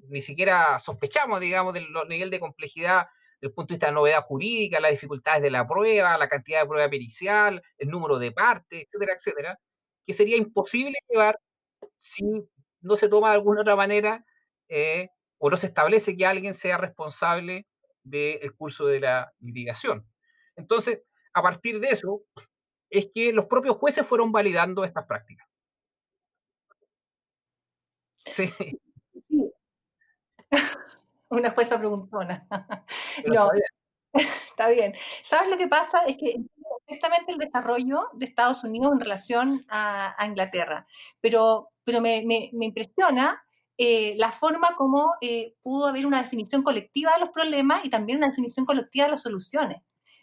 ni 0.09 0.21
siquiera 0.21 0.77
sospechamos, 0.77 1.39
digamos, 1.39 1.73
del 1.73 1.87
nivel 2.07 2.29
de 2.29 2.39
complejidad 2.39 3.07
el 3.41 3.51
punto 3.53 3.69
de 3.69 3.75
vista 3.75 3.87
de 3.87 3.91
la 3.93 3.99
novedad 3.99 4.21
jurídica, 4.21 4.79
las 4.79 4.91
dificultades 4.91 5.41
de 5.41 5.51
la 5.51 5.67
prueba, 5.67 6.17
la 6.17 6.29
cantidad 6.29 6.61
de 6.61 6.67
prueba 6.67 6.89
pericial, 6.89 7.61
el 7.77 7.89
número 7.89 8.19
de 8.19 8.31
partes, 8.31 8.83
etcétera, 8.83 9.13
etcétera, 9.15 9.59
que 10.05 10.13
sería 10.13 10.37
imposible 10.37 10.97
llevar 11.09 11.39
si 11.97 12.23
no 12.81 12.95
se 12.95 13.09
toma 13.09 13.29
de 13.29 13.35
alguna 13.35 13.61
otra 13.61 13.75
manera 13.75 14.25
eh, 14.69 15.09
o 15.37 15.49
no 15.49 15.57
se 15.57 15.67
establece 15.67 16.15
que 16.15 16.25
alguien 16.25 16.53
sea 16.53 16.77
responsable 16.77 17.67
del 18.03 18.55
curso 18.55 18.87
de 18.87 18.99
la 18.99 19.33
litigación. 19.39 20.07
Entonces, 20.55 21.03
a 21.33 21.41
partir 21.41 21.79
de 21.79 21.89
eso, 21.89 22.21
es 22.89 23.09
que 23.13 23.33
los 23.33 23.45
propios 23.47 23.77
jueces 23.77 24.05
fueron 24.05 24.31
validando 24.31 24.83
estas 24.83 25.05
prácticas. 25.07 25.47
Sí. 28.25 28.51
Una 31.31 31.51
jueza 31.51 31.79
preguntona. 31.79 32.45
no, 33.25 33.49
está 34.13 34.69
bien. 34.69 34.93
¿Sabes 35.23 35.49
lo 35.49 35.57
que 35.57 35.67
pasa? 35.67 36.03
Es 36.05 36.17
que 36.17 36.35
perfectamente 36.85 37.31
el 37.31 37.37
desarrollo 37.37 38.09
de 38.13 38.25
Estados 38.25 38.63
Unidos 38.63 38.91
en 38.93 38.99
relación 38.99 39.65
a, 39.69 40.13
a 40.21 40.25
Inglaterra, 40.25 40.85
pero, 41.21 41.69
pero 41.83 42.01
me, 42.01 42.23
me, 42.25 42.49
me 42.53 42.65
impresiona 42.65 43.41
eh, 43.77 44.13
la 44.17 44.31
forma 44.31 44.75
como 44.75 45.13
eh, 45.21 45.55
pudo 45.63 45.87
haber 45.87 46.05
una 46.05 46.21
definición 46.21 46.61
colectiva 46.61 47.13
de 47.13 47.21
los 47.21 47.29
problemas 47.29 47.83
y 47.83 47.89
también 47.89 48.19
una 48.19 48.29
definición 48.29 48.65
colectiva 48.65 49.05
de 49.05 49.11
las 49.11 49.23
soluciones. 49.23 49.81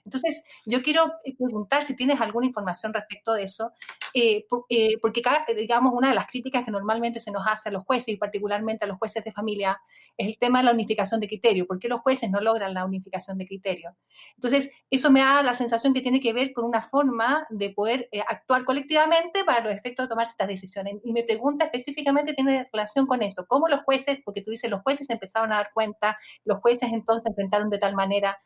Entonces, 0.09 0.43
yo 0.65 0.83
quiero 0.83 1.13
eh, 1.23 1.37
preguntar 1.37 1.85
si 1.85 1.95
tienes 1.95 2.19
alguna 2.19 2.47
información 2.47 2.95
respecto 2.95 3.35
de 3.35 3.43
eso, 3.43 3.73
eh, 4.15 4.47
eh, 4.71 4.99
porque, 5.03 5.23
digamos, 5.55 5.93
una 5.95 6.09
de 6.09 6.15
las 6.15 6.27
críticas 6.27 6.65
que 6.65 6.71
normalmente 6.71 7.21
se 7.21 7.31
nos 7.31 7.47
hace 7.47 7.69
a 7.69 7.73
los 7.73 7.85
jueces 7.85 8.09
y 8.09 8.17
particularmente 8.17 8.87
a 8.87 8.89
los 8.89 8.97
jueces 8.99 9.23
de 9.23 9.33
familia 9.33 9.79
es 10.17 10.29
el 10.29 10.39
tema 10.39 10.61
de 10.61 10.65
la 10.65 10.73
unificación 10.73 11.21
de 11.21 11.29
criterio. 11.29 11.67
¿Por 11.67 11.79
qué 11.79 11.89
los 11.89 12.01
jueces 12.01 12.31
no 12.31 12.41
logran 12.41 12.73
la 12.73 12.87
unificación 12.87 13.37
de 13.37 13.47
criterio? 13.47 13.97
Entonces, 14.37 14.71
eso 14.91 15.11
me 15.11 15.21
da 15.21 15.43
la 15.43 15.53
sensación 15.53 15.93
que 15.93 16.01
tiene 16.01 16.21
que 16.21 16.33
ver 16.33 16.55
con 16.55 16.65
una 16.65 16.89
forma 16.89 17.47
de 17.51 17.69
poder 17.71 18.09
actuar 18.29 18.65
colectivamente 18.65 19.45
para 19.45 19.61
los 19.61 19.75
efectos 19.75 20.07
de 20.07 20.09
tomar 20.09 20.27
estas 20.27 20.49
decisiones. 20.49 20.97
Y 21.05 21.13
me 21.13 21.23
pregunta 21.23 21.67
específicamente, 21.67 22.33
tiene 22.33 22.67
relación 22.73 23.07
con 23.07 23.23
eso. 23.23 23.45
¿Cómo 23.47 23.69
los 23.69 23.83
jueces, 23.85 24.21
porque 24.25 24.41
tú 24.41 24.53
dices, 24.53 24.71
los 24.71 24.81
jueces 24.83 25.11
empezaron 25.11 25.53
a 25.53 25.57
dar 25.57 25.71
cuenta, 25.75 26.19
los 26.47 26.61
jueces 26.61 26.91
entonces 26.93 27.27
enfrentaron 27.27 27.69
de 27.69 27.79
tal 27.79 27.95
manera 27.95 28.39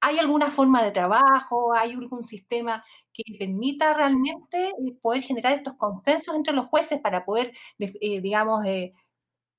¿Hay 0.00 0.18
alguna 0.18 0.50
forma 0.50 0.84
de 0.84 0.92
trabajo? 0.92 1.72
¿Hay 1.74 1.92
algún 1.92 2.22
sistema 2.22 2.84
que 3.12 3.24
permita 3.38 3.94
realmente 3.94 4.68
eh, 4.68 4.94
poder 5.02 5.22
generar 5.22 5.54
estos 5.54 5.74
consensos 5.76 6.36
entre 6.36 6.54
los 6.54 6.66
jueces 6.66 7.00
para 7.00 7.24
poder, 7.24 7.52
eh, 7.78 8.20
digamos, 8.20 8.64
eh, 8.64 8.92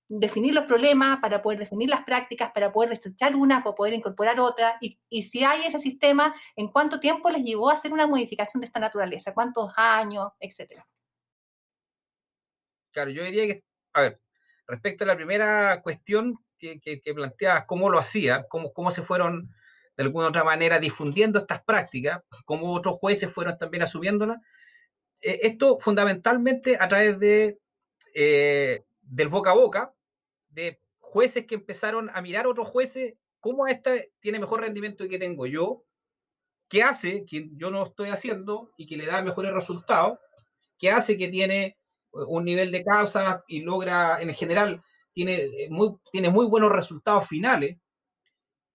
definir 0.07 0.53
los 0.53 0.65
problemas, 0.65 1.19
para 1.19 1.41
poder 1.41 1.59
definir 1.59 1.89
las 1.89 2.05
prácticas, 2.05 2.51
para 2.51 2.71
poder 2.71 2.91
desechar 2.91 3.35
una, 3.35 3.63
para 3.63 3.75
poder 3.75 3.93
incorporar 3.93 4.39
otra? 4.39 4.77
Y, 4.79 4.97
si 5.23 5.43
hay 5.43 5.65
ese 5.65 5.79
sistema, 5.79 6.33
¿en 6.55 6.69
cuánto 6.69 7.01
tiempo 7.01 7.29
les 7.29 7.43
llevó 7.43 7.69
a 7.69 7.73
hacer 7.73 7.91
una 7.91 8.07
modificación 8.07 8.61
de 8.61 8.67
esta 8.67 8.79
naturaleza? 8.79 9.33
¿Cuántos 9.33 9.73
años, 9.75 10.31
etcétera? 10.39 10.87
Claro, 12.91 13.11
yo 13.11 13.23
diría 13.23 13.45
que, 13.45 13.63
a 13.93 14.01
ver, 14.01 14.21
respecto 14.67 15.03
a 15.03 15.07
la 15.07 15.15
primera 15.17 15.81
cuestión 15.81 16.39
que, 16.57 16.79
que, 16.79 17.01
que 17.01 17.13
planteabas, 17.13 17.65
cómo 17.65 17.89
lo 17.89 17.99
hacía, 17.99 18.47
cómo, 18.47 18.71
cómo 18.71 18.91
se 18.91 19.03
fueron 19.03 19.53
de 19.99 20.05
alguna 20.05 20.29
otra 20.29 20.45
manera 20.45 20.79
difundiendo 20.79 21.39
estas 21.39 21.61
prácticas, 21.61 22.21
como 22.45 22.73
otros 22.73 22.95
jueces 22.95 23.33
fueron 23.33 23.57
también 23.57 23.83
asumiéndolas. 23.83 24.37
Eh, 25.19 25.41
esto 25.43 25.77
fundamentalmente 25.77 26.77
a 26.79 26.87
través 26.87 27.19
de, 27.19 27.59
eh, 28.15 28.85
del 29.01 29.27
boca 29.27 29.51
a 29.51 29.55
boca, 29.55 29.93
de 30.47 30.79
jueces 30.99 31.45
que 31.45 31.55
empezaron 31.55 32.09
a 32.13 32.21
mirar 32.21 32.45
a 32.45 32.49
otros 32.49 32.69
jueces, 32.69 33.15
cómo 33.41 33.67
esta 33.67 33.91
tiene 34.21 34.39
mejor 34.39 34.61
rendimiento 34.61 35.05
que 35.09 35.19
tengo 35.19 35.45
yo, 35.47 35.83
qué 36.69 36.81
hace 36.81 37.25
que 37.25 37.49
yo 37.57 37.69
no 37.69 37.83
estoy 37.83 38.07
haciendo 38.07 38.71
y 38.77 38.85
que 38.85 38.95
le 38.95 39.05
da 39.05 39.21
mejores 39.21 39.51
resultados, 39.51 40.17
qué 40.77 40.91
hace 40.91 41.17
que 41.17 41.27
tiene 41.27 41.77
un 42.13 42.45
nivel 42.45 42.71
de 42.71 42.85
causa 42.85 43.43
y 43.49 43.63
logra, 43.63 44.21
en 44.21 44.33
general, 44.33 44.81
tiene 45.11 45.67
muy, 45.69 45.97
tiene 46.09 46.29
muy 46.29 46.45
buenos 46.45 46.71
resultados 46.71 47.27
finales. 47.27 47.75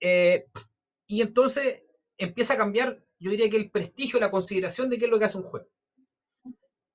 Eh, 0.01 0.45
y 1.07 1.23
entonces 1.23 1.85
empieza 2.19 2.55
a 2.55 2.59
cambiar, 2.59 3.05
yo 3.19 3.31
diría 3.31 3.51
que 3.51 3.57
el 3.57 3.71
prestigio, 3.71 4.21
la 4.21 4.31
consideración 4.31 4.89
de 4.91 4.99
qué 4.99 5.07
es 5.07 5.11
lo 5.11 5.19
que 5.19 5.25
hace 5.25 5.39
un 5.39 5.45
juez. 5.45 5.67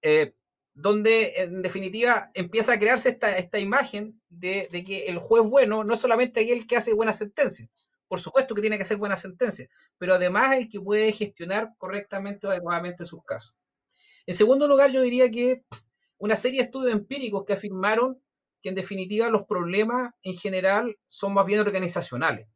Eh, 0.01 0.33
donde 0.73 1.33
en 1.35 1.61
definitiva 1.61 2.31
empieza 2.33 2.73
a 2.73 2.79
crearse 2.79 3.09
esta, 3.09 3.37
esta 3.37 3.59
imagen 3.59 4.21
de, 4.29 4.67
que 4.85 5.07
el 5.07 5.17
juez 5.17 5.43
bueno 5.43 5.83
no 5.83 5.93
es 5.93 5.99
solamente 5.99 6.41
aquel 6.41 6.67
que 6.67 6.77
hace 6.77 6.93
buenas 6.93 7.17
sentencias, 7.17 7.69
por 8.07 8.21
supuesto 8.21 8.55
que 8.55 8.61
tiene 8.61 8.77
que 8.77 8.85
ser 8.85 8.97
buena 8.97 9.17
sentencia, 9.17 9.69
pero 9.97 10.15
además 10.15 10.55
el 10.55 10.69
que 10.69 10.79
puede 10.79 11.11
gestionar 11.11 11.73
correctamente 11.77 12.47
o 12.47 12.51
adecuadamente 12.51 13.03
sus 13.03 13.23
casos. 13.25 13.55
En 14.25 14.35
segundo 14.35 14.67
lugar, 14.67 14.91
yo 14.91 15.01
diría 15.01 15.29
que 15.29 15.63
una 16.17 16.35
serie 16.35 16.59
de 16.59 16.65
estudios 16.65 16.93
empíricos 16.93 17.43
que 17.45 17.53
afirmaron 17.53 18.21
que 18.61 18.69
en 18.69 18.75
definitiva 18.75 19.29
los 19.29 19.43
problemas 19.43 20.13
en 20.21 20.35
general 20.35 20.97
son 21.07 21.33
más 21.33 21.45
bien 21.45 21.59
organizacionales, 21.59 22.47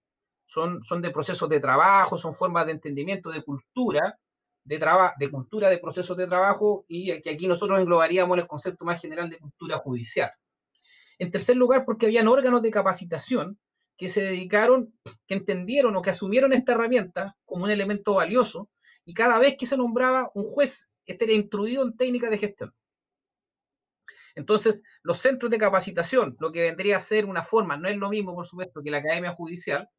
son, 0.54 0.84
son 0.84 1.02
de 1.02 1.10
procesos 1.10 1.50
de 1.50 1.60
trabajo, 1.60 2.18
son 2.18 2.34
formas 2.34 2.66
de 2.68 2.74
entendimiento, 2.74 3.32
de 3.32 3.42
cultura, 3.42 4.20
de, 4.64 4.80
de 5.18 5.32
cultura 5.32 5.70
de 5.70 5.80
procesos 5.80 6.16
de 6.16 6.28
trabajo 6.28 6.86
y 6.88 7.20
que 7.22 7.32
aquí 7.32 7.48
nosotros 7.48 7.80
englobaríamos 7.80 8.38
el 8.38 8.48
concepto 8.48 8.86
más 8.86 9.02
general 9.02 9.30
de 9.30 9.40
cultura 9.40 9.78
judicial. 9.78 10.32
En 11.18 11.32
tercer 11.32 11.58
lugar, 11.58 11.86
porque 11.86 12.06
habían 12.06 12.28
órganos 12.28 12.62
de 12.62 12.70
capacitación 12.70 13.60
que 13.98 14.10
se 14.10 14.22
dedicaron, 14.24 14.94
que 15.28 15.36
entendieron 15.36 15.96
o 15.96 16.02
que 16.02 16.12
asumieron 16.12 16.54
esta 16.54 16.74
herramienta 16.74 17.36
como 17.46 17.66
un 17.66 17.72
elemento 17.72 18.16
valioso 18.16 18.70
y 19.06 19.14
cada 19.14 19.40
vez 19.40 19.56
que 19.58 19.66
se 19.66 19.78
nombraba 19.78 20.30
un 20.36 20.46
juez, 20.46 20.90
este 21.06 21.26
era 21.26 21.34
instruido 21.34 21.84
en 21.84 21.98
técnicas 21.98 22.30
de 22.30 22.38
gestión. 22.38 22.74
Entonces, 24.36 24.82
los 25.04 25.20
centros 25.20 25.52
de 25.52 25.58
capacitación, 25.58 26.36
lo 26.40 26.52
que 26.52 26.62
vendría 26.62 26.98
a 26.98 27.02
ser 27.02 27.26
una 27.26 27.44
forma, 27.44 27.78
no 27.78 27.88
es 27.88 27.98
lo 27.98 28.10
mismo, 28.10 28.34
por 28.34 28.48
supuesto, 28.48 28.82
que 28.84 28.92
la 28.92 28.98
Academia 28.98 29.34
Judicial, 29.34 29.90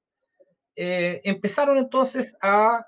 eh, 0.77 1.21
empezaron 1.25 1.79
entonces 1.79 2.37
a, 2.41 2.87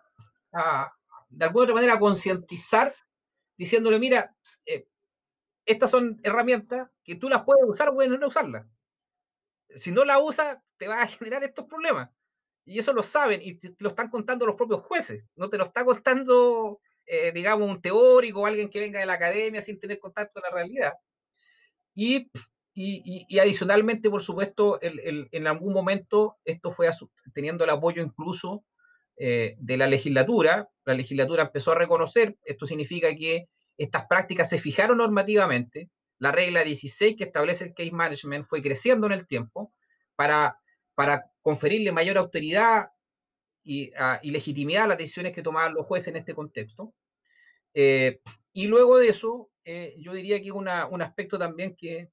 de 1.28 1.44
alguna 1.44 1.64
otra 1.64 1.74
manera, 1.74 1.94
a 1.94 1.98
concientizar, 1.98 2.92
diciéndole, 3.56 3.98
mira, 3.98 4.34
eh, 4.64 4.88
estas 5.66 5.90
son 5.90 6.20
herramientas 6.22 6.88
que 7.04 7.16
tú 7.16 7.28
las 7.28 7.44
puedes 7.44 7.64
usar 7.68 7.88
o 7.88 7.94
puedes 7.94 8.18
no 8.18 8.26
usarlas. 8.26 8.66
Si 9.70 9.92
no 9.92 10.04
la 10.04 10.18
usas, 10.18 10.58
te 10.78 10.88
va 10.88 11.02
a 11.02 11.06
generar 11.06 11.44
estos 11.44 11.66
problemas. 11.66 12.10
Y 12.64 12.78
eso 12.78 12.92
lo 12.92 13.02
saben 13.02 13.40
y 13.42 13.54
te 13.58 13.76
lo 13.78 13.90
están 13.90 14.10
contando 14.10 14.44
los 14.46 14.56
propios 14.56 14.82
jueces. 14.82 15.24
No 15.36 15.48
te 15.48 15.56
lo 15.58 15.64
está 15.64 15.84
contando, 15.84 16.80
eh, 17.06 17.30
digamos, 17.32 17.70
un 17.70 17.80
teórico 17.80 18.40
o 18.42 18.46
alguien 18.46 18.68
que 18.68 18.80
venga 18.80 18.98
de 18.98 19.06
la 19.06 19.14
academia 19.14 19.62
sin 19.62 19.78
tener 19.78 20.00
contacto 20.00 20.40
con 20.40 20.50
la 20.50 20.56
realidad. 20.56 20.92
Y, 21.94 22.30
y, 22.78 23.38
adicionalmente, 23.38 24.10
por 24.10 24.20
supuesto, 24.20 24.78
en 24.82 25.46
algún 25.46 25.72
momento 25.72 26.36
esto 26.44 26.70
fue 26.70 26.90
teniendo 27.32 27.64
el 27.64 27.70
apoyo 27.70 28.02
incluso 28.02 28.64
eh, 29.16 29.56
de 29.58 29.78
la 29.78 29.86
legislatura. 29.86 30.68
La 30.84 30.92
legislatura 30.92 31.44
empezó 31.44 31.72
a 31.72 31.76
reconocer, 31.76 32.36
esto 32.44 32.66
significa 32.66 33.16
que 33.16 33.48
estas 33.78 34.06
prácticas 34.06 34.50
se 34.50 34.58
fijaron 34.58 34.98
normativamente. 34.98 35.88
La 36.18 36.32
regla 36.32 36.64
16 36.64 37.16
que 37.16 37.24
establece 37.24 37.64
el 37.64 37.72
case 37.72 37.92
management 37.92 38.44
fue 38.44 38.60
creciendo 38.60 39.06
en 39.06 39.14
el 39.14 39.26
tiempo 39.26 39.72
para, 40.14 40.58
para 40.94 41.30
conferirle 41.40 41.92
mayor 41.92 42.18
autoridad 42.18 42.90
y, 43.64 43.90
legitimidad 44.22 44.84
a 44.84 44.88
las 44.88 44.98
decisiones 44.98 45.32
que 45.32 45.42
tomaban 45.42 45.72
los 45.72 45.86
jueces 45.86 46.08
en 46.08 46.16
este 46.16 46.34
contexto. 46.34 46.92
Eh, 47.72 48.20
y 48.52 48.66
luego 48.66 48.98
de 48.98 49.08
eso, 49.08 49.50
eh, 49.64 49.94
yo 49.98 50.12
diría 50.12 50.42
que 50.42 50.52
una, 50.52 50.84
un 50.86 51.00
aspecto 51.00 51.38
también 51.38 51.74
que, 51.74 52.10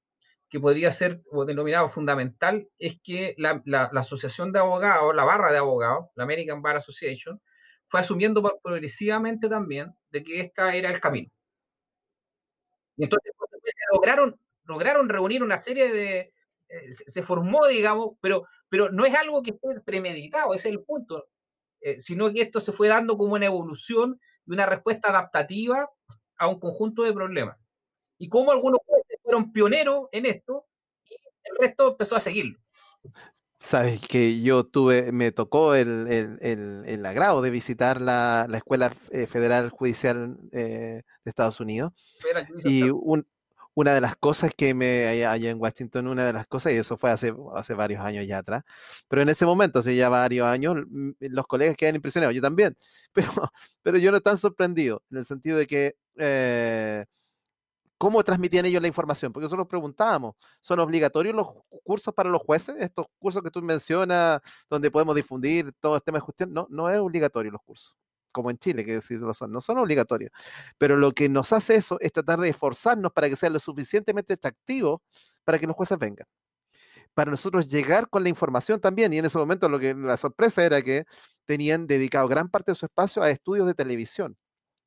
que 0.54 0.60
podría 0.60 0.92
ser 0.92 1.20
denominado 1.48 1.88
fundamental 1.88 2.68
es 2.78 3.00
que 3.02 3.34
la, 3.38 3.60
la, 3.64 3.90
asociación 3.92 4.52
de 4.52 4.60
abogados, 4.60 5.12
la 5.12 5.24
barra 5.24 5.50
de 5.50 5.58
abogados, 5.58 6.10
la 6.14 6.22
American 6.22 6.62
Bar 6.62 6.76
Association, 6.76 7.42
fue 7.88 7.98
asumiendo 7.98 8.40
progresivamente 8.62 9.48
también 9.48 9.96
de 10.10 10.22
que 10.22 10.38
este 10.38 10.78
era 10.78 10.92
el 10.92 11.00
camino. 11.00 11.28
Y 12.96 13.02
entonces 13.02 13.32
lograron, 13.92 14.38
lograron 14.62 15.08
reunir 15.08 15.42
una 15.42 15.58
serie 15.58 15.90
de, 15.90 16.32
eh, 16.68 16.92
se, 16.92 17.22
formó, 17.24 17.66
digamos, 17.66 18.10
pero, 18.20 18.46
pero 18.68 18.92
no 18.92 19.04
es 19.04 19.14
algo 19.16 19.42
que 19.42 19.50
esté 19.50 19.80
premeditado, 19.80 20.54
ese 20.54 20.68
es 20.68 20.74
el 20.76 20.84
punto, 20.84 21.26
eh, 21.80 22.00
sino 22.00 22.32
que 22.32 22.42
esto 22.42 22.60
se 22.60 22.70
fue 22.70 22.86
dando 22.86 23.18
como 23.18 23.34
una 23.34 23.46
evolución 23.46 24.20
de 24.44 24.54
una 24.54 24.66
respuesta 24.66 25.08
adaptativa 25.08 25.90
a 26.36 26.46
un 26.46 26.60
conjunto 26.60 27.02
de 27.02 27.12
problemas. 27.12 27.58
Y 28.18 28.28
como 28.28 28.52
algunos 28.52 28.78
fueron 29.34 29.52
pioneros 29.52 30.08
en 30.12 30.26
esto, 30.26 30.66
y 31.08 31.14
el 31.44 31.56
resto 31.60 31.90
empezó 31.90 32.16
a 32.16 32.20
seguirlo. 32.20 32.58
Sabes 33.58 34.06
que 34.06 34.42
yo 34.42 34.64
tuve, 34.64 35.10
me 35.10 35.32
tocó 35.32 35.74
el, 35.74 36.06
el, 36.08 36.82
el, 36.84 37.06
agrado 37.06 37.40
de 37.40 37.50
visitar 37.50 38.00
la, 38.00 38.46
la 38.48 38.58
Escuela 38.58 38.92
eh, 39.10 39.26
Federal 39.26 39.70
Judicial 39.70 40.36
de 40.50 41.02
Estados 41.24 41.60
Unidos. 41.60 41.92
y 42.64 42.82
un, 42.90 43.26
una 43.74 43.94
de 43.94 44.00
las 44.00 44.16
cosas 44.16 44.52
que 44.54 44.72
me 44.74 45.06
allá 45.06 45.50
en 45.50 45.60
Washington, 45.60 46.06
una 46.06 46.24
de 46.24 46.32
las 46.32 46.46
cosas, 46.46 46.72
y 46.72 46.76
eso 46.76 46.96
fue 46.96 47.10
hace, 47.10 47.34
hace 47.54 47.74
varios 47.74 48.00
años 48.02 48.26
ya 48.26 48.38
atrás, 48.38 48.62
pero 49.08 49.22
en 49.22 49.28
ese 49.28 49.46
momento, 49.46 49.80
hace 49.80 49.96
ya 49.96 50.08
varios 50.08 50.46
años, 50.46 50.76
los 51.18 51.46
colegas 51.46 51.76
quedan 51.76 51.96
impresionados, 51.96 52.34
yo 52.34 52.40
también, 52.40 52.76
pero, 53.12 53.32
pero 53.82 53.98
yo 53.98 54.12
no 54.12 54.20
tan 54.20 54.38
sorprendido, 54.38 55.02
en 55.10 55.18
el 55.18 55.26
sentido 55.26 55.58
de 55.58 55.66
que, 55.66 55.96
eh, 56.16 57.04
¿cómo 58.04 58.22
transmitían 58.22 58.66
ellos 58.66 58.82
la 58.82 58.88
información? 58.88 59.32
Porque 59.32 59.44
nosotros 59.44 59.66
preguntábamos, 59.66 60.34
¿son 60.60 60.78
obligatorios 60.78 61.34
los 61.34 61.48
cursos 61.82 62.12
para 62.12 62.28
los 62.28 62.42
jueces? 62.42 62.76
Estos 62.78 63.06
cursos 63.18 63.42
que 63.42 63.50
tú 63.50 63.62
mencionas, 63.62 64.42
donde 64.68 64.90
podemos 64.90 65.14
difundir 65.14 65.72
todo 65.80 65.96
el 65.96 66.02
tema 66.02 66.18
de 66.18 66.20
justicia, 66.20 66.52
no, 66.52 66.66
no 66.68 66.90
es 66.90 66.98
obligatorio 66.98 67.50
los 67.50 67.62
cursos 67.62 67.96
como 68.30 68.50
en 68.50 68.58
Chile, 68.58 68.84
que 68.84 69.00
sí 69.00 69.16
lo 69.16 69.32
son, 69.32 69.52
no 69.52 69.62
son 69.62 69.78
obligatorios. 69.78 70.32
Pero 70.76 70.98
lo 70.98 71.12
que 71.12 71.30
nos 71.30 71.52
hace 71.54 71.76
eso 71.76 71.96
es 72.00 72.12
tratar 72.12 72.40
de 72.40 72.50
esforzarnos 72.50 73.10
para 73.10 73.30
que 73.30 73.36
sea 73.36 73.48
lo 73.48 73.58
suficientemente 73.58 74.34
atractivo 74.34 75.02
para 75.44 75.58
que 75.58 75.66
los 75.66 75.74
jueces 75.74 75.96
vengan. 75.98 76.26
Para 77.14 77.30
nosotros 77.30 77.70
llegar 77.70 78.10
con 78.10 78.22
la 78.22 78.28
información 78.28 78.80
también, 78.80 79.14
y 79.14 79.18
en 79.18 79.24
ese 79.24 79.38
momento 79.38 79.66
lo 79.70 79.78
que 79.78 79.94
la 79.94 80.18
sorpresa 80.18 80.62
era 80.62 80.82
que 80.82 81.06
tenían 81.46 81.86
dedicado 81.86 82.28
gran 82.28 82.50
parte 82.50 82.72
de 82.72 82.76
su 82.76 82.84
espacio 82.84 83.22
a 83.22 83.30
estudios 83.30 83.66
de 83.66 83.72
televisión, 83.72 84.36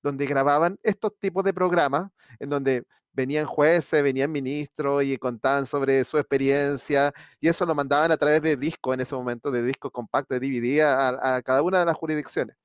donde 0.03 0.27
grababan 0.27 0.77
estos 0.83 1.17
tipos 1.17 1.43
de 1.43 1.53
programas, 1.53 2.11
en 2.39 2.49
donde 2.49 2.83
venían 3.17 3.45
jueces, 3.47 4.03
venían 4.03 4.31
ministros 4.31 5.03
y 5.03 5.17
contaban 5.17 5.65
sobre 5.65 6.03
su 6.05 6.17
experiencia, 6.17 7.11
y 7.41 7.49
eso 7.49 7.65
lo 7.65 7.73
mandaban 7.75 8.11
a 8.11 8.17
través 8.17 8.41
de 8.43 8.55
discos 8.55 8.93
en 8.93 9.01
ese 9.01 9.15
momento, 9.15 9.51
de 9.51 9.63
discos 9.63 9.91
compactos, 9.91 10.39
de 10.39 10.47
DVD, 10.47 10.83
a 10.83 11.41
cada 11.43 11.63
una 11.63 11.79
de 11.79 11.85
las 11.85 11.95
jurisdicciones. 11.95 12.55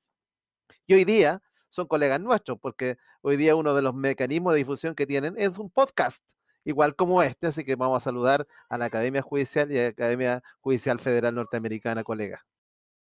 Y 0.85 0.93
hoy 0.93 1.05
día 1.05 1.41
son 1.69 1.87
colegas 1.87 2.19
nuestros, 2.19 2.59
porque 2.59 2.97
hoy 3.21 3.35
día 3.35 3.55
uno 3.55 3.73
de 3.73 3.81
los 3.81 3.95
mecanismos 3.95 4.53
de 4.53 4.59
difusión 4.59 4.93
que 4.93 5.07
tienen 5.07 5.33
es 5.37 5.57
un 5.57 5.71
podcast, 5.71 6.21
igual 6.63 6.95
como 6.95 7.23
este, 7.23 7.47
así 7.47 7.63
que 7.63 7.75
vamos 7.75 7.97
a 7.97 7.99
saludar 7.99 8.45
a 8.69 8.77
la 8.77 8.85
Academia 8.85 9.23
Judicial 9.23 9.71
y 9.71 9.79
a 9.79 9.83
la 9.83 9.89
Academia 9.89 10.43
Judicial 10.61 10.99
Federal 10.99 11.33
Norteamericana, 11.33 12.03
colega. 12.03 12.45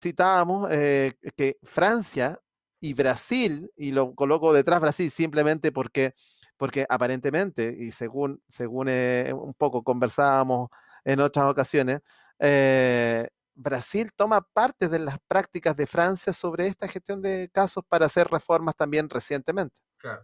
Citábamos 0.01 0.69
eh, 0.71 1.11
que 1.35 1.57
Francia 1.63 2.39
y 2.79 2.93
Brasil, 2.93 3.71
y 3.75 3.91
lo 3.91 4.15
coloco 4.15 4.53
detrás 4.53 4.79
Brasil 4.81 5.11
simplemente 5.11 5.71
porque, 5.71 6.15
porque 6.61 6.85
aparentemente, 6.87 7.75
y 7.75 7.89
según, 7.89 8.39
según 8.47 8.87
eh, 8.87 9.33
un 9.33 9.55
poco 9.55 9.81
conversábamos 9.83 10.69
en 11.03 11.19
otras 11.19 11.45
ocasiones, 11.45 12.01
eh, 12.37 13.27
Brasil 13.55 14.11
toma 14.15 14.41
parte 14.41 14.87
de 14.87 14.99
las 14.99 15.17
prácticas 15.27 15.75
de 15.75 15.87
Francia 15.87 16.33
sobre 16.33 16.67
esta 16.67 16.87
gestión 16.87 17.19
de 17.19 17.49
casos 17.51 17.83
para 17.89 18.05
hacer 18.05 18.27
reformas 18.27 18.75
también 18.75 19.09
recientemente. 19.09 19.79
Claro, 19.97 20.21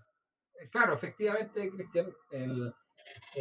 eh, 0.62 0.70
claro 0.70 0.94
efectivamente, 0.94 1.72
Cristian. 1.72 2.14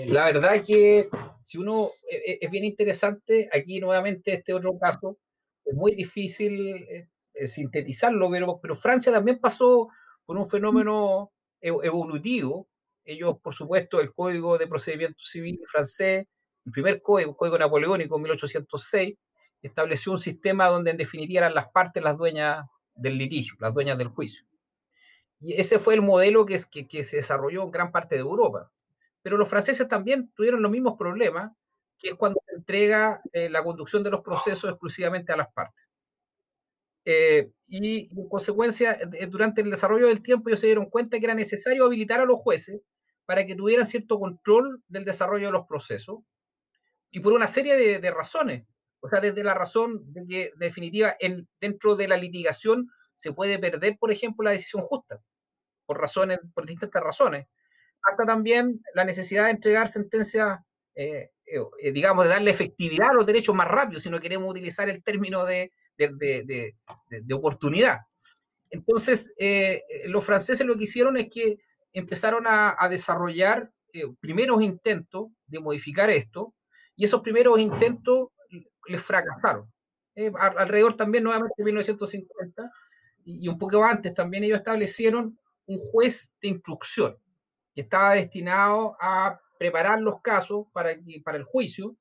la 0.07 0.25
verdad 0.25 0.55
es 0.55 0.63
que 0.63 1.11
si 1.43 1.59
uno 1.59 1.91
es 2.09 2.51
bien 2.51 2.65
interesante, 2.65 3.51
aquí 3.53 3.79
nuevamente 3.79 4.33
este 4.33 4.55
otro 4.55 4.79
caso, 4.79 5.19
es 5.67 5.75
muy 5.75 5.95
difícil 5.95 6.67
eh, 6.89 7.11
eh, 7.35 7.47
sintetizarlo, 7.47 8.31
pero, 8.31 8.59
pero 8.59 8.75
Francia 8.75 9.13
también 9.13 9.39
pasó 9.39 9.91
por 10.25 10.39
un 10.39 10.49
fenómeno 10.49 11.31
evolutivo. 11.61 12.71
Ellos, 13.07 13.37
por 13.41 13.55
supuesto, 13.55 14.01
el 14.01 14.13
Código 14.13 14.59
de 14.59 14.67
Procedimiento 14.67 15.23
Civil 15.25 15.61
francés, 15.69 16.27
el 16.65 16.73
primer 16.73 17.01
código, 17.01 17.31
el 17.31 17.37
Código 17.37 17.57
Napoleónico, 17.57 18.19
1806, 18.19 19.15
estableció 19.63 20.11
un 20.11 20.19
sistema 20.19 20.67
donde 20.67 20.91
en 20.91 20.97
definitiva 20.97 21.39
eran 21.39 21.55
las 21.55 21.69
partes 21.69 22.03
las 22.03 22.19
dueñas 22.19 22.67
del 22.95 23.17
litigio, 23.17 23.55
las 23.61 23.73
dueñas 23.73 23.97
del 23.97 24.09
juicio. 24.09 24.45
Y 25.41 25.55
ese 25.55 25.79
fue 25.79 25.95
el 25.95 26.03
modelo 26.03 26.47
que, 26.47 26.59
que, 26.89 27.05
se 27.05 27.17
desarrolló 27.17 27.63
en 27.63 27.71
gran 27.71 27.93
parte 27.93 28.17
de 28.17 28.23
Europa. 28.23 28.73
Pero 29.23 29.37
los 29.37 29.49
franceses 29.49 29.87
también 29.87 30.33
tuvieron 30.35 30.61
los 30.61 30.71
mismos 30.71 30.97
problemas, 30.99 31.53
que 31.99 32.09
es 32.09 32.15
cuando 32.17 32.41
se 32.49 32.57
entrega 32.57 33.23
eh, 33.33 33.49
la 33.49 33.63
conducción 33.63 34.03
de 34.03 34.11
los 34.11 34.23
procesos 34.23 34.69
exclusivamente 34.69 35.33
a 35.33 35.37
las 35.37 35.53
partes. 35.53 35.85
Eh, 37.05 37.53
y, 37.69 38.11
en 38.19 38.29
consecuencia, 38.29 38.99
durante 39.29 39.63
el 39.63 39.71
desarrollo 39.71 40.09
del 40.09 40.23
tiempo 40.23 40.49
ellos 40.49 40.59
se 40.59 40.67
dieron 40.67 40.87
cuenta 40.91 41.21
que 41.21 41.27
era 41.27 41.35
necesario 41.35 41.85
habilitar 41.85 42.21
a 42.21 42.25
los 42.25 42.39
jueces 42.39 42.81
para 43.27 43.45
que 43.45 43.57
tuvieran 43.57 43.87
cierto 43.87 44.19
control 44.19 44.83
del 44.89 45.05
desarrollo 45.05 45.47
de 45.47 45.53
los 45.53 45.67
procesos, 45.67 46.21
y 47.11 47.21
por 47.21 47.33
una 47.33 47.49
serie 47.49 47.77
de, 47.77 48.11
razones. 48.11 48.67
O 49.01 49.09
sea, 49.09 49.21
desde 49.21 49.43
la 49.45 49.55
razón 49.55 50.13
de 50.13 50.27
que, 50.27 50.53
definitiva, 50.57 51.15
en, 51.19 51.49
dentro 51.61 51.97
de 51.97 52.09
la 52.09 52.17
litigación 52.17 52.91
se 53.15 53.33
puede 53.33 53.59
perder, 53.59 53.97
por 53.99 54.13
ejemplo, 54.13 54.45
la 54.45 54.51
decisión 54.51 54.83
justa, 54.83 55.23
por 55.87 55.99
razones, 55.99 56.39
por 56.55 56.67
distintas 56.67 57.03
razones. 57.03 57.47
Hasta 58.03 58.25
también 58.27 58.83
la 58.95 59.05
necesidad 59.05 59.45
de 59.45 59.53
entregar 59.53 59.89
sentencias, 59.89 60.59
eh, 60.95 61.31
eh, 61.47 61.93
digamos, 61.93 62.25
de 62.25 62.31
darle 62.31 62.51
efectividad 62.51 63.11
a 63.11 63.15
los 63.15 63.27
derechos 63.27 63.55
más 63.55 63.69
rápido, 63.69 64.01
si 64.01 64.11
no 64.11 64.21
queremos 64.21 64.51
utilizar 64.51 64.89
el 64.89 65.03
término 65.03 65.45
de, 65.45 65.73
de, 65.97 66.75
oportunidad. 67.35 68.01
Entonces, 68.71 69.33
eh, 69.39 69.83
los 70.07 70.25
franceses 70.25 70.67
lo 70.67 70.77
que 70.77 70.85
hicieron 70.85 71.17
es 71.17 71.29
que 71.31 71.59
empezaron 71.99 72.45
a, 72.47 72.77
desarrollar 72.91 73.71
eh, 73.93 74.05
primeros 74.21 74.61
intentos 74.61 75.29
de 75.47 75.61
modificar 75.61 76.11
esto, 76.11 76.55
y 76.95 77.05
esos 77.05 77.23
primeros 77.23 77.59
intentos 77.59 78.29
les 78.87 79.03
fracasaron. 79.03 79.73
Eh, 80.15 80.31
alrededor 80.39 80.95
también, 80.95 81.25
nuevamente, 81.25 81.55
de 81.57 81.65
1950, 81.65 82.71
y, 83.25 83.49
un 83.49 83.59
poco 83.59 83.83
antes 83.83 84.13
también 84.13 84.45
ellos 84.45 84.59
establecieron 84.59 85.39
un 85.67 85.79
juez 85.79 86.33
de 86.41 86.49
instrucción 86.49 87.17
que 87.75 87.81
estaba 87.81 88.13
destinado 88.13 88.97
a 89.01 89.41
preparar 89.59 90.01
los 90.01 90.21
casos 90.21 90.67
para, 90.73 90.91
para 91.25 91.39
el 91.39 91.45
juicio 91.45 91.97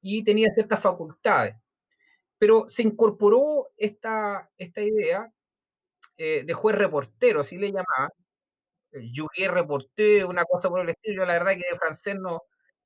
y 0.00 0.24
tenía 0.24 0.52
ciertas 0.54 0.80
facultades. 0.80 1.54
Pero 2.38 2.64
se 2.68 2.82
incorporó 2.82 3.68
esta, 3.76 4.50
esta 4.56 4.80
idea 4.80 5.30
eh, 6.16 6.44
de 6.44 6.54
juez 6.54 6.76
reportero, 6.76 7.40
así 7.40 7.58
le 7.58 7.68
llamaban, 7.68 8.10
jugué 9.14 9.48
reporté, 9.48 10.24
una 10.24 10.44
cosa 10.44 10.68
por 10.68 10.80
el 10.80 10.90
estilo. 10.90 11.22
Yo 11.22 11.26
la 11.26 11.34
verdad 11.34 11.52
que 11.52 11.70
de 11.70 11.78
francés 11.78 12.16
no, 12.20 12.42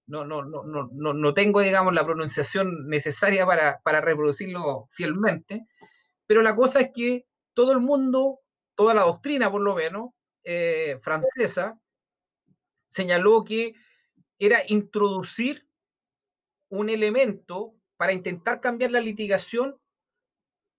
no, 0.07 0.25
no, 0.25 0.43
no, 0.43 0.63
no, 0.65 1.13
no 1.13 1.35
tengo, 1.35 1.61
digamos, 1.61 1.95
la 1.95 2.05
pronunciación 2.05 2.89
necesaria 2.89 3.47
para, 3.47 3.81
para 3.83 4.01
reproducirlo 4.01 4.89
fielmente. 4.91 5.67
Pero 6.27 6.43
la 6.43 6.57
cosa 6.57 6.81
es 6.81 6.91
que 6.95 7.27
todo 7.55 7.73
el 7.73 7.81
mundo, 7.81 8.41
toda 8.75 8.95
la 8.95 9.03
doctrina 9.03 9.51
por 9.51 9.61
lo 9.61 9.75
menos, 9.75 10.11
eh, 10.45 10.99
francesa, 11.03 11.79
señaló 12.89 13.45
que 13.45 13.75
era 14.39 14.63
introducir 14.69 15.69
un 16.71 16.89
elemento 16.89 17.75
para 17.97 18.13
intentar 18.13 18.61
cambiar 18.61 18.93
la 18.93 19.01
litigación, 19.01 19.79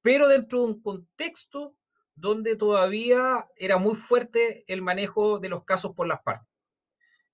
pero 0.02 0.28
dentro 0.28 0.60
de 0.60 0.66
un 0.66 0.82
contexto 0.82 1.76
donde 2.20 2.56
todavía 2.56 3.48
era 3.56 3.78
muy 3.78 3.96
fuerte 3.96 4.64
el 4.68 4.82
manejo 4.82 5.40
de 5.40 5.50
los 5.50 5.64
casos 5.64 5.94
por 5.96 6.08
las 6.08 6.22
partes. 6.22 6.48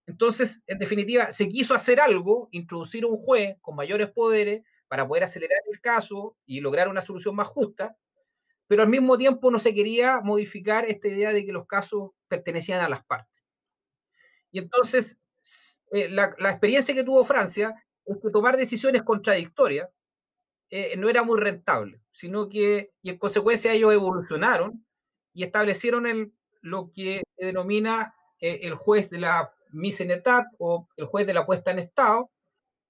Entonces, 0.05 0.61
en 0.67 0.77
definitiva, 0.77 1.31
se 1.31 1.49
quiso 1.49 1.73
hacer 1.73 1.99
algo, 1.99 2.47
introducir 2.51 3.05
un 3.05 3.17
juez 3.17 3.57
con 3.61 3.75
mayores 3.75 4.11
poderes 4.11 4.61
para 4.87 5.07
poder 5.07 5.23
acelerar 5.23 5.59
el 5.71 5.81
caso 5.81 6.37
y 6.45 6.61
lograr 6.61 6.87
una 6.87 7.01
solución 7.01 7.35
más 7.35 7.47
justa, 7.47 7.97
pero 8.67 8.83
al 8.83 8.89
mismo 8.89 9.17
tiempo 9.17 9.49
no 9.49 9.59
se 9.59 9.73
quería 9.73 10.21
modificar 10.21 10.85
esta 10.85 11.07
idea 11.07 11.33
de 11.33 11.45
que 11.45 11.51
los 11.51 11.65
casos 11.65 12.11
pertenecían 12.27 12.81
a 12.81 12.89
las 12.89 13.03
partes. 13.03 13.43
Y 14.51 14.59
entonces, 14.59 15.19
eh, 15.91 16.09
la, 16.09 16.35
la, 16.37 16.51
experiencia 16.51 16.93
que 16.93 17.03
tuvo 17.03 17.25
Francia 17.25 17.73
es 18.05 18.17
que 18.21 18.29
tomar 18.29 18.57
decisiones 18.57 19.01
contradictorias 19.01 19.89
eh, 20.77 20.97
no 20.97 21.07
era 21.07 21.23
muy 21.23 21.39
rentable, 21.39 22.01
sino 22.11 22.49
que, 22.49 22.91
y 23.01 23.09
en 23.09 23.17
consecuencia 23.17 23.71
ellos 23.71 23.93
evolucionaron 23.93 24.85
y 25.33 25.43
establecieron 25.43 26.05
el, 26.05 26.33
lo 26.59 26.91
que 26.91 27.23
se 27.37 27.45
denomina 27.45 28.13
eh, 28.41 28.59
el 28.63 28.75
juez 28.75 29.09
de 29.09 29.19
la 29.19 29.53
mise 29.69 30.03
en 30.03 30.11
état 30.11 30.47
o 30.57 30.89
el 30.97 31.05
juez 31.05 31.25
de 31.27 31.33
la 31.33 31.45
puesta 31.45 31.71
en 31.71 31.79
estado, 31.79 32.29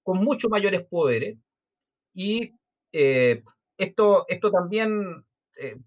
con 0.01 0.17
mucho 0.23 0.49
mayores 0.49 0.83
poderes. 0.83 1.37
Y 2.11 2.55
eh, 2.91 3.43
esto, 3.77 4.25
esto 4.29 4.49
también 4.49 5.23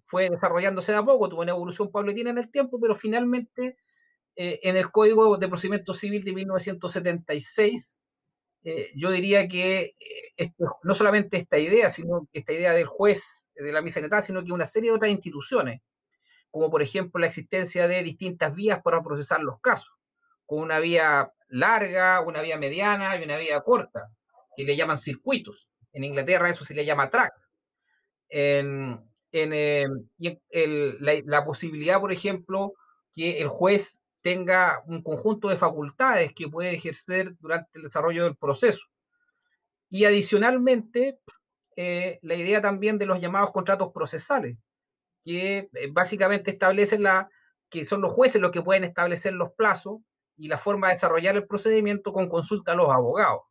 fue 0.05 0.31
desarrollándose 0.31 0.93
de 0.93 0.99
a 0.99 1.05
poco, 1.05 1.29
tuvo 1.29 1.43
una 1.43 1.51
evolución 1.51 1.91
paulatina 1.91 2.31
en 2.31 2.39
el 2.39 2.51
tiempo, 2.51 2.79
pero 2.81 2.95
finalmente 2.95 3.77
en 4.37 4.77
el 4.77 4.91
Código 4.93 5.37
de 5.37 5.49
Procedimiento 5.49 5.93
Civil 5.95 6.23
de 6.25 6.33
1976 6.33 7.99
eh, 8.65 8.91
yo 8.97 9.11
diría 9.11 9.49
que 9.49 9.95
eh, 10.37 10.53
no 10.83 10.95
solamente 10.95 11.37
esta 11.37 11.59
idea, 11.59 11.91
sino 11.91 12.29
esta 12.33 12.53
idea 12.53 12.73
del 12.73 12.87
juez 12.87 13.51
de 13.55 13.73
la 13.73 13.83
misa 13.83 14.01
sino 14.21 14.45
que 14.45 14.53
una 14.53 14.67
serie 14.67 14.91
de 14.91 14.97
otras 14.97 15.11
instituciones, 15.11 15.81
como 16.51 16.71
por 16.71 16.83
ejemplo 16.83 17.21
la 17.21 17.27
existencia 17.27 17.87
de 17.87 18.03
distintas 18.03 18.55
vías 18.55 18.83
para 18.83 19.03
procesar 19.03 19.41
los 19.41 19.61
casos, 19.61 19.95
con 20.47 20.61
una 20.61 20.81
vía 20.81 21.33
larga, 21.49 22.21
una 22.21 22.43
vía 22.43 22.59
mediana 22.59 23.17
y 23.17 23.25
una 23.25 23.37
vía 23.37 23.61
corta, 23.61 24.11
que 24.57 24.65
le 24.65 24.77
llaman 24.77 24.99
circuitos. 24.99 25.69
En 25.93 26.05
Inglaterra 26.05 26.51
eso 26.51 26.65
se 26.65 26.75
le 26.75 26.85
llama 26.85 27.11
track. 27.11 27.33
En, 28.29 29.09
eh, 29.33 29.87
la, 31.01 31.13
la 31.25 31.45
posibilidad, 31.45 32.01
por 32.01 32.13
ejemplo, 32.13 32.75
que 33.13 33.41
el 33.41 33.49
juez 33.49 33.98
tenga 34.23 34.83
un 34.87 35.03
conjunto 35.03 35.49
de 35.49 35.57
facultades 35.57 36.33
que 36.35 36.49
puede 36.49 36.75
ejercer 36.75 37.37
durante 37.39 37.71
el 37.75 37.83
desarrollo 37.83 38.25
del 38.25 38.37
proceso. 38.37 38.87
Y 39.91 40.05
adicionalmente, 40.05 41.19
eh, 41.77 42.19
la 42.23 42.35
idea 42.35 42.61
también 42.61 42.99
de 42.99 43.07
los 43.07 43.21
llamados 43.21 43.53
contratos 43.53 43.93
procesales, 43.93 44.57
que 45.25 45.69
eh, 45.73 45.89
básicamente 45.91 46.51
establecen 46.51 47.03
la, 47.03 47.31
que 47.71 47.85
son 47.85 48.01
los 48.01 48.13
jueces 48.13 48.41
los 48.41 48.51
que 48.51 48.63
pueden 48.63 48.85
establecer 48.85 49.35
los 49.35 49.53
plazos 49.53 50.01
y 50.37 50.49
la 50.49 50.59
forma 50.59 50.89
de 50.89 50.95
desarrollar 50.95 51.37
el 51.37 51.47
procedimiento 51.47 52.13
con 52.13 52.29
consulta 52.29 52.73
a 52.73 52.77
los 52.77 52.91
abogados. 52.91 53.43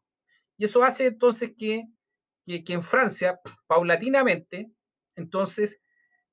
Y 0.58 0.66
eso 0.66 0.84
hace 0.84 1.08
entonces 1.08 1.54
que, 1.58 1.86
que, 2.46 2.74
en 2.74 2.84
Francia, 2.84 3.40
paulatinamente, 3.68 4.72
entonces, 5.16 5.82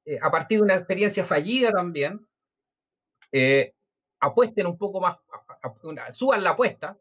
eh, 0.05 0.19
a 0.21 0.31
partir 0.31 0.59
de 0.59 0.65
una 0.65 0.77
experiencia 0.77 1.25
fallida 1.25 1.73
también, 1.73 2.27
apuesten 4.25 4.67
un 4.67 4.79
poco 4.79 5.01
más, 5.01 5.19
suban 6.13 6.43
la 6.43 6.51
apuesta 6.51 6.99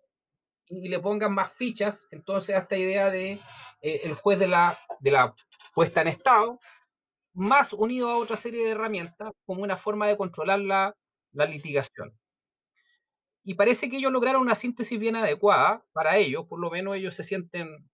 y 0.67 0.89
le 0.89 0.99
pongan 0.99 1.33
más 1.33 1.51
fichas 1.51 2.07
entonces 2.11 2.55
a 2.55 2.59
esta 2.59 2.77
idea 2.77 3.09
de 3.09 3.33
eh, 3.81 4.01
el 4.03 4.13
juez 4.13 4.39
de 4.39 4.47
la, 4.47 4.77
de 4.99 5.11
la 5.11 5.35
puesta 5.73 6.01
en 6.01 6.07
estado, 6.07 6.59
más 7.33 7.73
unido 7.73 8.09
a 8.09 8.17
otra 8.17 8.37
serie 8.37 8.63
de 8.63 8.71
herramientas 8.71 9.31
como 9.45 9.63
una 9.63 9.77
forma 9.77 10.07
de 10.07 10.17
controlar 10.17 10.59
la, 10.59 10.95
la 11.31 11.45
litigación. 11.45 12.17
Y 13.43 13.55
parece 13.55 13.89
que 13.89 13.97
ellos 13.97 14.11
lograron 14.11 14.41
una 14.41 14.55
síntesis 14.55 14.97
bien 14.97 15.15
adecuada 15.15 15.85
para 15.91 16.17
ellos, 16.17 16.45
por 16.45 16.59
lo 16.59 16.71
menos 16.71 16.95
ellos 16.95 17.15
se 17.15 17.23
sienten 17.23 17.89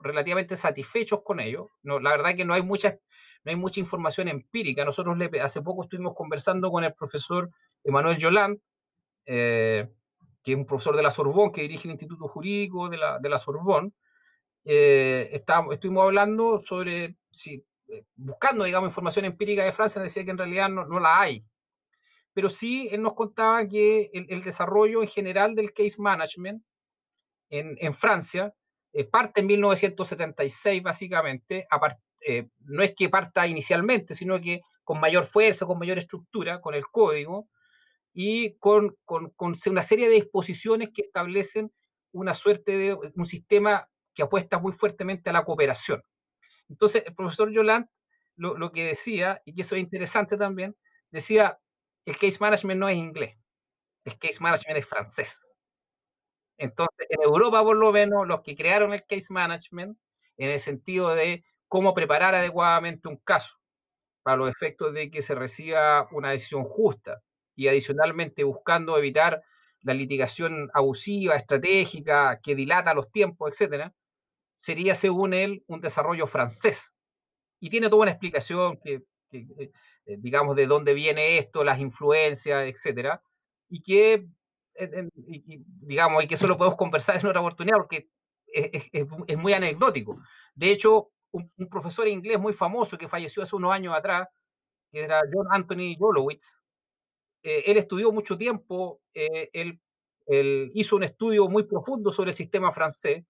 relativamente 0.00 0.56
satisfechos 0.56 1.22
con 1.22 1.40
ello. 1.40 1.70
No, 1.82 2.00
la 2.00 2.10
verdad 2.10 2.36
que 2.36 2.44
no 2.44 2.54
hay 2.54 2.62
mucha, 2.62 2.98
no 3.44 3.50
hay 3.50 3.56
mucha 3.56 3.80
información 3.80 4.28
empírica. 4.28 4.84
Nosotros 4.84 5.18
hace 5.42 5.62
poco 5.62 5.82
estuvimos 5.82 6.14
conversando 6.14 6.70
con 6.70 6.84
el 6.84 6.94
profesor 6.94 7.50
Emanuel 7.84 8.18
Yoland, 8.18 8.58
eh, 9.26 9.88
que 10.42 10.52
es 10.52 10.58
un 10.58 10.66
profesor 10.66 10.96
de 10.96 11.02
la 11.02 11.10
Sorbonne, 11.10 11.52
que 11.52 11.62
dirige 11.62 11.88
el 11.88 11.92
Instituto 11.92 12.28
Jurídico 12.28 12.88
de 12.88 12.98
la, 12.98 13.18
de 13.18 13.28
la 13.28 13.38
Sorbonne. 13.38 13.92
Eh, 14.64 15.42
estuvimos 15.70 16.04
hablando 16.04 16.60
sobre, 16.60 17.16
si, 17.30 17.64
eh, 17.88 18.04
buscando, 18.16 18.64
digamos, 18.64 18.88
información 18.88 19.24
empírica 19.24 19.64
de 19.64 19.72
Francia, 19.72 20.02
decía 20.02 20.24
que 20.24 20.30
en 20.30 20.38
realidad 20.38 20.68
no, 20.68 20.86
no 20.86 21.00
la 21.00 21.20
hay. 21.20 21.44
Pero 22.32 22.48
sí, 22.48 22.88
él 22.92 23.02
nos 23.02 23.14
contaba 23.14 23.66
que 23.66 24.10
el, 24.12 24.26
el 24.28 24.42
desarrollo 24.42 25.02
en 25.02 25.08
general 25.08 25.54
del 25.54 25.72
case 25.72 25.96
management 25.98 26.62
en, 27.50 27.76
en 27.80 27.94
Francia 27.94 28.54
parte 29.10 29.40
en 29.40 29.46
1976, 29.46 30.82
básicamente. 30.82 31.66
no 32.60 32.82
es 32.82 32.94
que 32.96 33.08
parta 33.08 33.46
inicialmente, 33.46 34.14
sino 34.14 34.40
que 34.40 34.60
con 34.82 35.00
mayor 35.00 35.24
fuerza, 35.24 35.66
con 35.66 35.78
mayor 35.78 35.98
estructura, 35.98 36.60
con 36.60 36.74
el 36.74 36.86
código, 36.86 37.48
y 38.20 38.54
con, 38.54 38.98
con, 39.04 39.30
con, 39.30 39.52
una 39.70 39.82
serie 39.84 40.08
de 40.08 40.14
disposiciones 40.14 40.88
que 40.92 41.02
establecen 41.02 41.72
una 42.10 42.34
suerte 42.34 42.76
de 42.76 42.98
un 43.14 43.24
sistema 43.24 43.88
que 44.12 44.24
apuesta 44.24 44.58
muy 44.58 44.72
fuertemente 44.72 45.30
a 45.30 45.32
la 45.32 45.44
cooperación. 45.44 46.02
Entonces, 46.68 47.04
el 47.06 47.14
profesor 47.14 47.52
Yoland 47.52 47.86
lo, 48.34 48.58
lo 48.58 48.72
que 48.72 48.84
decía, 48.86 49.40
y 49.44 49.54
que 49.54 49.60
eso 49.62 49.76
es 49.76 49.82
interesante 49.82 50.36
también, 50.36 50.76
decía, 51.12 51.60
el 52.06 52.16
case 52.18 52.38
management 52.40 52.80
no 52.80 52.88
es 52.88 52.96
inglés, 52.96 53.36
el 54.04 54.18
case 54.18 54.40
management 54.40 54.80
es 54.80 54.86
francés. 54.88 55.40
Entonces, 56.56 57.06
en 57.10 57.22
Europa, 57.22 57.62
por 57.62 57.76
lo 57.76 57.92
menos, 57.92 58.26
los 58.26 58.40
que 58.40 58.56
crearon 58.56 58.92
el 58.94 59.06
case 59.06 59.32
management, 59.32 59.96
en 60.38 60.50
el 60.50 60.58
sentido 60.58 61.14
de 61.14 61.44
cómo 61.68 61.94
preparar 61.94 62.34
adecuadamente 62.34 63.06
un 63.06 63.18
caso, 63.18 63.60
para 64.24 64.38
los 64.38 64.50
efectos 64.50 64.92
de 64.92 65.08
que 65.08 65.22
se 65.22 65.36
reciba 65.36 66.08
una 66.10 66.32
decisión 66.32 66.64
justa, 66.64 67.22
y 67.58 67.66
adicionalmente 67.66 68.44
buscando 68.44 68.96
evitar 68.96 69.42
la 69.82 69.92
litigación 69.92 70.70
abusiva, 70.74 71.34
estratégica, 71.34 72.38
que 72.40 72.54
dilata 72.54 72.94
los 72.94 73.10
tiempos, 73.10 73.50
etcétera, 73.50 73.92
sería, 74.54 74.94
según 74.94 75.34
él, 75.34 75.64
un 75.66 75.80
desarrollo 75.80 76.28
francés. 76.28 76.94
Y 77.58 77.68
tiene 77.68 77.88
toda 77.88 78.02
una 78.02 78.12
explicación 78.12 78.78
que, 78.78 79.02
eh, 79.32 79.72
digamos, 80.06 80.54
de 80.54 80.68
dónde 80.68 80.94
viene 80.94 81.38
esto, 81.38 81.64
las 81.64 81.80
influencias, 81.80 82.68
etcétera, 82.68 83.24
y 83.68 83.82
que, 83.82 84.28
digamos, 85.80 86.22
y 86.22 86.28
que 86.28 86.34
eso 86.36 86.46
lo 86.46 86.56
podemos 86.56 86.78
conversar 86.78 87.16
en 87.18 87.26
otra 87.26 87.40
oportunidad 87.40 87.78
porque 87.78 88.08
es, 88.46 89.36
muy 89.36 89.52
anecdótico. 89.52 90.16
De 90.54 90.70
hecho, 90.70 91.10
un, 91.32 91.50
un, 91.58 91.68
profesor 91.68 92.06
inglés 92.06 92.38
muy 92.38 92.52
famoso 92.52 92.96
que 92.96 93.08
falleció 93.08 93.42
hace 93.42 93.56
unos 93.56 93.72
años 93.72 93.94
atrás, 93.96 94.28
que 94.92 95.00
era 95.00 95.22
John 95.32 95.48
Anthony 95.50 95.96
Wolowitz, 95.98 96.60
eh, 97.48 97.64
él 97.66 97.78
estudió 97.78 98.12
mucho 98.12 98.36
tiempo, 98.36 99.00
eh, 99.14 99.48
él, 99.54 99.80
hizo 100.74 100.96
un 100.96 101.04
estudio 101.04 101.48
muy 101.48 101.62
profundo 101.62 102.12
sobre 102.12 102.30
el 102.32 102.36
sistema 102.36 102.70
francés, 102.70 103.24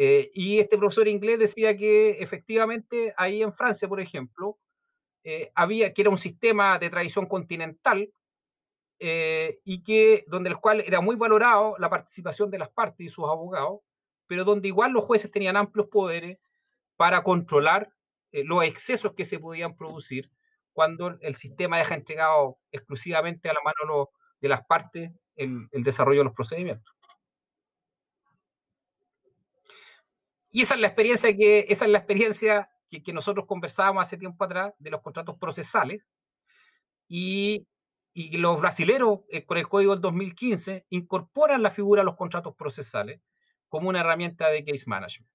Eh, 0.00 0.30
y 0.32 0.60
este 0.60 0.78
profesor 0.78 1.08
inglés 1.08 1.38
decía 1.40 1.76
que 1.76 2.22
efectivamente 2.22 3.12
ahí 3.16 3.42
en 3.42 3.52
Francia, 3.52 3.88
por 3.88 4.00
ejemplo, 4.00 4.56
eh, 5.24 5.50
había, 5.56 5.92
que 5.92 6.02
era 6.02 6.10
un 6.10 6.16
sistema 6.16 6.78
de 6.78 6.88
tradición 6.90 7.26
continental 7.26 8.12
y 9.64 9.82
que, 9.84 10.24
donde 10.28 10.50
el 10.50 10.56
cual 10.58 10.80
era 10.80 11.00
muy 11.00 11.16
valorado 11.16 11.74
la 11.78 11.88
participación 11.88 12.50
de 12.50 12.58
las 12.58 12.70
partes 12.70 13.06
y 13.06 13.08
sus 13.08 13.24
abogados, 13.26 13.80
pero 14.28 14.44
donde 14.44 14.68
igual 14.68 14.92
los 14.92 15.04
jueces 15.04 15.30
tenían 15.30 15.56
amplios 15.56 15.88
poderes 15.88 16.38
para 16.96 17.22
controlar 17.22 17.92
los 18.32 18.64
excesos 18.64 19.12
que 19.14 19.24
se 19.24 19.38
podían 19.38 19.76
producir 19.76 20.30
cuando 20.78 21.18
el 21.22 21.34
sistema 21.34 21.76
deja 21.76 21.96
entregado 21.96 22.60
exclusivamente 22.70 23.50
a 23.50 23.52
la 23.52 23.58
mano 23.64 24.10
de 24.40 24.48
las 24.48 24.64
partes 24.64 25.10
el, 25.34 25.66
el 25.72 25.82
desarrollo 25.82 26.20
de 26.20 26.26
los 26.26 26.34
procedimientos. 26.34 26.94
Y 30.50 30.62
esa 30.62 30.76
es 30.76 30.80
la 30.80 30.86
experiencia 30.86 31.36
que, 31.36 31.66
esa 31.68 31.84
es 31.84 31.90
la 31.90 31.98
experiencia 31.98 32.70
que, 32.88 33.02
que 33.02 33.12
nosotros 33.12 33.46
conversábamos 33.46 34.02
hace 34.02 34.18
tiempo 34.18 34.44
atrás 34.44 34.72
de 34.78 34.90
los 34.92 35.02
contratos 35.02 35.36
procesales. 35.36 36.12
Y, 37.08 37.66
y 38.14 38.36
los 38.36 38.60
brasileros, 38.60 39.22
eh, 39.30 39.44
con 39.44 39.58
el 39.58 39.68
código 39.68 39.94
del 39.94 40.00
2015, 40.00 40.86
incorporan 40.90 41.60
la 41.60 41.72
figura 41.72 42.02
de 42.02 42.06
los 42.06 42.14
contratos 42.14 42.54
procesales 42.54 43.20
como 43.68 43.88
una 43.88 43.98
herramienta 43.98 44.48
de 44.50 44.64
case 44.64 44.84
management. 44.86 45.28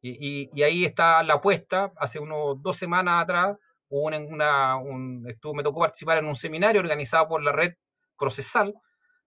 Y, 0.00 0.12
y, 0.26 0.50
y 0.54 0.62
ahí 0.62 0.86
está 0.86 1.22
la 1.22 1.34
apuesta. 1.34 1.92
Hace 1.98 2.18
unos 2.18 2.62
dos 2.62 2.78
semanas 2.78 3.22
atrás, 3.24 3.58
una, 3.88 4.18
una, 4.18 4.76
un, 4.76 5.24
estuvo, 5.28 5.54
me 5.54 5.62
tocó 5.62 5.80
participar 5.80 6.18
en 6.18 6.26
un 6.26 6.36
seminario 6.36 6.80
organizado 6.80 7.28
por 7.28 7.42
la 7.42 7.52
red 7.52 7.74
procesal, 8.18 8.74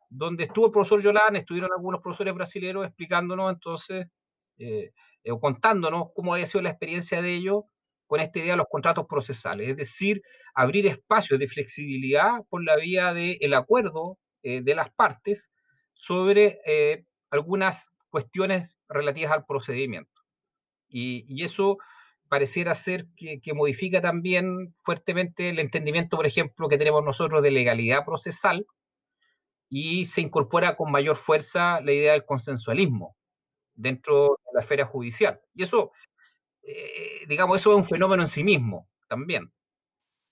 donde 0.10 0.44
estuvo 0.44 0.68
el 0.68 0.72
profesor 0.72 1.02
Yolán, 1.02 1.36
estuvieron 1.36 1.72
algunos 1.72 2.02
profesores 2.02 2.34
brasileños 2.34 2.86
explicándonos 2.86 3.52
entonces 3.52 4.08
eh, 4.58 4.92
o 5.30 5.40
contándonos 5.40 6.10
cómo 6.14 6.34
había 6.34 6.46
sido 6.46 6.62
la 6.62 6.70
experiencia 6.70 7.22
de 7.22 7.34
ellos 7.34 7.64
con 8.08 8.20
esta 8.20 8.40
idea 8.40 8.54
de 8.54 8.58
los 8.58 8.68
contratos 8.70 9.06
procesales, 9.08 9.70
es 9.70 9.78
decir, 9.78 10.22
abrir 10.54 10.86
espacios 10.86 11.40
de 11.40 11.48
flexibilidad 11.48 12.44
por 12.50 12.62
la 12.62 12.76
vía 12.76 13.14
del 13.14 13.54
acuerdo 13.54 14.20
eh, 14.44 14.62
de 14.62 14.76
las 14.76 14.92
partes 14.92 15.50
sobre 15.94 16.60
eh, 16.66 17.06
algunas 17.30 17.92
cuestiones 18.10 18.78
relativas 18.90 19.32
al 19.32 19.46
procedimiento. 19.46 20.22
Y, 20.90 21.24
y 21.30 21.46
eso 21.46 21.78
pareciera 22.32 22.74
ser 22.76 23.08
que, 23.18 23.42
que, 23.42 23.54
modifica 23.54 24.00
también 24.00 24.74
fuertemente 24.86 25.50
el 25.50 25.60
entendimiento, 25.60 26.16
por 26.16 26.26
ejemplo, 26.26 26.70
que 26.70 26.78
tenemos 26.78 27.04
nosotros 27.04 27.44
de 27.44 27.52
legalidad 27.52 28.06
procesal 28.06 28.66
y 29.68 30.06
se 30.06 30.22
incorpora 30.22 30.78
con 30.78 30.94
mayor 30.94 31.18
fuerza 31.18 31.82
la 31.82 31.92
idea 31.92 32.14
del 32.14 32.24
consensualismo, 32.24 33.18
dentro 33.74 34.40
de 34.46 34.52
la 34.54 34.62
esfera 34.62 34.86
judicial. 34.86 35.42
Y 35.54 35.64
eso, 35.64 35.92
eh, 36.64 37.26
digamos, 37.28 37.60
eso 37.60 37.72
es 37.72 37.76
un 37.76 37.84
fenómeno 37.84 38.24
en 38.24 38.30
sí 38.30 38.46
mismo 38.46 38.88
también. 39.10 39.52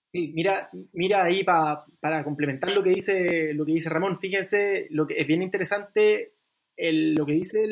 Sí, 0.08 0.32
mira, 0.34 0.70
mira 0.94 1.24
ahí 1.24 1.44
pa, 1.44 1.84
para 2.00 2.24
complementar 2.24 2.74
lo 2.74 2.82
que 2.82 2.90
dice 2.90 3.52
lo 3.52 3.66
que 3.66 3.72
dice 3.72 3.90
Ramón, 3.90 4.18
fíjense, 4.18 4.86
lo 4.88 5.06
que 5.06 5.20
es 5.20 5.26
bien 5.26 5.42
interesante 5.42 6.32
el, 6.80 7.14
lo 7.14 7.26
que 7.26 7.34
dice 7.34 7.64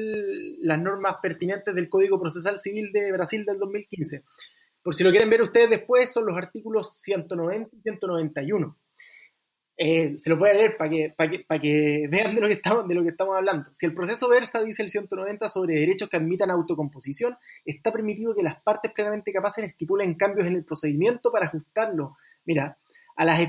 las 0.60 0.82
normas 0.82 1.16
pertinentes 1.22 1.74
del 1.74 1.88
Código 1.88 2.20
Procesal 2.20 2.58
Civil 2.58 2.92
de 2.92 3.10
Brasil 3.12 3.44
del 3.44 3.58
2015. 3.58 4.22
Por 4.82 4.94
si 4.94 5.02
lo 5.04 5.10
quieren 5.10 5.30
ver 5.30 5.42
ustedes 5.42 5.70
después, 5.70 6.12
son 6.12 6.26
los 6.26 6.36
artículos 6.36 6.92
190 6.92 7.76
y 7.76 7.80
191. 7.80 8.78
Eh, 9.80 10.16
se 10.18 10.30
lo 10.30 10.44
a 10.44 10.52
leer 10.52 10.76
para 10.76 10.90
que, 10.90 11.14
para 11.16 11.30
que, 11.30 11.44
que 11.60 12.06
vean 12.10 12.34
de 12.34 12.40
lo, 12.40 12.48
que 12.48 12.54
estamos, 12.54 12.86
de 12.86 12.94
lo 12.94 13.02
que 13.02 13.10
estamos 13.10 13.36
hablando. 13.36 13.70
Si 13.72 13.86
el 13.86 13.94
proceso 13.94 14.28
versa, 14.28 14.62
dice 14.62 14.82
el 14.82 14.88
190, 14.88 15.48
sobre 15.48 15.76
derechos 15.76 16.08
que 16.08 16.16
admitan 16.16 16.50
autocomposición, 16.50 17.36
está 17.64 17.92
permitido 17.92 18.34
que 18.34 18.42
las 18.42 18.60
partes 18.60 18.92
plenamente 18.92 19.32
capaces 19.32 19.64
estipulen 19.64 20.14
cambios 20.16 20.46
en 20.48 20.56
el 20.56 20.64
procedimiento 20.64 21.30
para 21.30 21.46
ajustarlo, 21.46 22.16
mira, 22.44 22.76
a 23.18 23.24
las, 23.24 23.40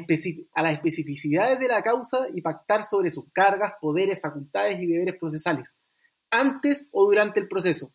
a 0.54 0.64
las 0.64 0.74
especificidades 0.74 1.60
de 1.60 1.68
la 1.68 1.84
causa 1.84 2.28
y 2.34 2.42
pactar 2.42 2.84
sobre 2.84 3.12
sus 3.12 3.26
cargas, 3.32 3.74
poderes, 3.80 4.20
facultades 4.20 4.80
y 4.80 4.88
deberes 4.88 5.16
procesales, 5.16 5.78
antes 6.32 6.88
o 6.92 7.06
durante 7.06 7.40
el 7.40 7.48
proceso. 7.48 7.94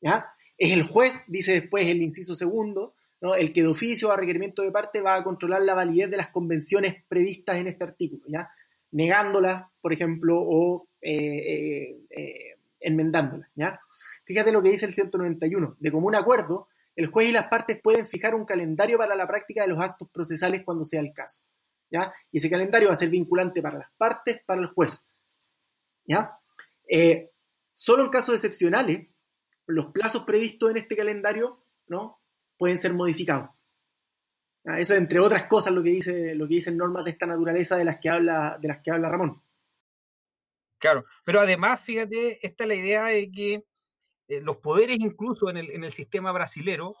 ¿Ya? 0.00 0.26
Es 0.56 0.72
el 0.72 0.82
juez, 0.82 1.22
dice 1.28 1.52
después 1.52 1.86
el 1.86 2.02
inciso 2.02 2.34
segundo, 2.34 2.96
el 3.38 3.52
que 3.52 3.62
de 3.62 3.68
oficio 3.68 4.10
a 4.10 4.16
requerimiento 4.16 4.62
de 4.62 4.72
parte 4.72 5.00
va 5.00 5.14
a 5.14 5.22
controlar 5.22 5.62
la 5.62 5.74
validez 5.74 6.10
de 6.10 6.16
las 6.16 6.30
convenciones 6.30 7.04
previstas 7.06 7.58
en 7.58 7.68
este 7.68 7.84
artículo, 7.84 8.24
¿ya? 8.26 8.50
negándolas, 8.90 9.64
por 9.80 9.92
ejemplo, 9.92 10.38
o 10.40 10.88
eh, 11.00 11.12
eh, 11.12 12.00
eh, 12.10 12.56
enmendándolas. 12.80 13.48
¿ya? 13.54 13.78
Fíjate 14.24 14.50
lo 14.50 14.60
que 14.60 14.70
dice 14.70 14.86
el 14.86 14.92
191. 14.92 15.76
De 15.78 15.92
común 15.92 16.16
acuerdo, 16.16 16.66
el 16.98 17.06
juez 17.06 17.28
y 17.28 17.32
las 17.32 17.46
partes 17.46 17.80
pueden 17.80 18.04
fijar 18.04 18.34
un 18.34 18.44
calendario 18.44 18.98
para 18.98 19.14
la 19.14 19.24
práctica 19.24 19.62
de 19.62 19.68
los 19.68 19.80
actos 19.80 20.08
procesales 20.10 20.62
cuando 20.64 20.84
sea 20.84 20.98
el 20.98 21.12
caso. 21.12 21.44
¿ya? 21.92 22.12
Y 22.32 22.38
ese 22.38 22.50
calendario 22.50 22.88
va 22.88 22.94
a 22.94 22.98
ser 22.98 23.08
vinculante 23.08 23.62
para 23.62 23.78
las 23.78 23.92
partes, 23.96 24.40
para 24.44 24.60
el 24.60 24.66
juez. 24.66 25.06
¿ya? 26.04 26.36
solo 27.72 28.02
en 28.02 28.10
casos 28.10 28.34
excepcionales, 28.34 29.06
los 29.66 29.92
plazos 29.92 30.24
previstos 30.24 30.72
en 30.72 30.78
este 30.78 30.96
calendario 30.96 31.64
¿no? 31.86 32.20
pueden 32.56 32.78
ser 32.78 32.92
modificados. 32.94 33.50
Ah, 34.64 34.80
eso 34.80 34.96
entre 34.96 35.20
otras 35.20 35.44
cosas 35.44 35.72
lo 35.72 35.84
que 35.84 35.90
dice 35.90 36.34
lo 36.34 36.48
que 36.48 36.56
dicen 36.56 36.76
normas 36.76 37.04
de 37.04 37.12
esta 37.12 37.26
naturaleza 37.26 37.76
de 37.76 37.84
las 37.84 37.98
que 38.00 38.10
habla 38.10 38.58
de 38.60 38.66
las 38.66 38.82
que 38.82 38.90
habla 38.90 39.08
Ramón. 39.08 39.40
Claro, 40.78 41.04
pero 41.24 41.40
además, 41.40 41.80
fíjate, 41.80 42.44
esta 42.44 42.64
es 42.64 42.68
la 42.68 42.74
idea 42.74 43.04
de 43.04 43.30
que 43.30 43.64
eh, 44.28 44.40
los 44.40 44.58
poderes 44.58 44.98
incluso 45.00 45.50
en 45.50 45.56
el, 45.58 45.70
en 45.70 45.84
el 45.84 45.92
sistema 45.92 46.32
brasilero 46.32 46.94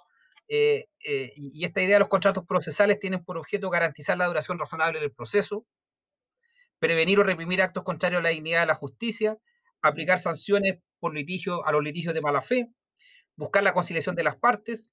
eh, 0.48 0.86
eh, 1.04 1.32
y 1.36 1.64
esta 1.64 1.82
idea 1.82 1.96
de 1.96 2.00
los 2.00 2.08
contratos 2.08 2.44
procesales 2.46 2.98
tienen 2.98 3.22
por 3.22 3.36
objeto 3.36 3.68
garantizar 3.68 4.16
la 4.16 4.26
duración 4.26 4.58
razonable 4.58 4.98
del 4.98 5.12
proceso, 5.12 5.66
prevenir 6.78 7.20
o 7.20 7.22
reprimir 7.22 7.60
actos 7.60 7.84
contrarios 7.84 8.20
a 8.20 8.22
la 8.22 8.30
dignidad 8.30 8.60
de 8.60 8.66
la 8.66 8.74
justicia, 8.74 9.36
aplicar 9.82 10.18
sanciones 10.18 10.78
por 11.00 11.14
litigio 11.14 11.66
a 11.66 11.72
los 11.72 11.82
litigios 11.82 12.14
de 12.14 12.22
mala 12.22 12.40
fe, 12.40 12.70
buscar 13.36 13.62
la 13.62 13.74
conciliación 13.74 14.16
de 14.16 14.24
las 14.24 14.36
partes, 14.36 14.90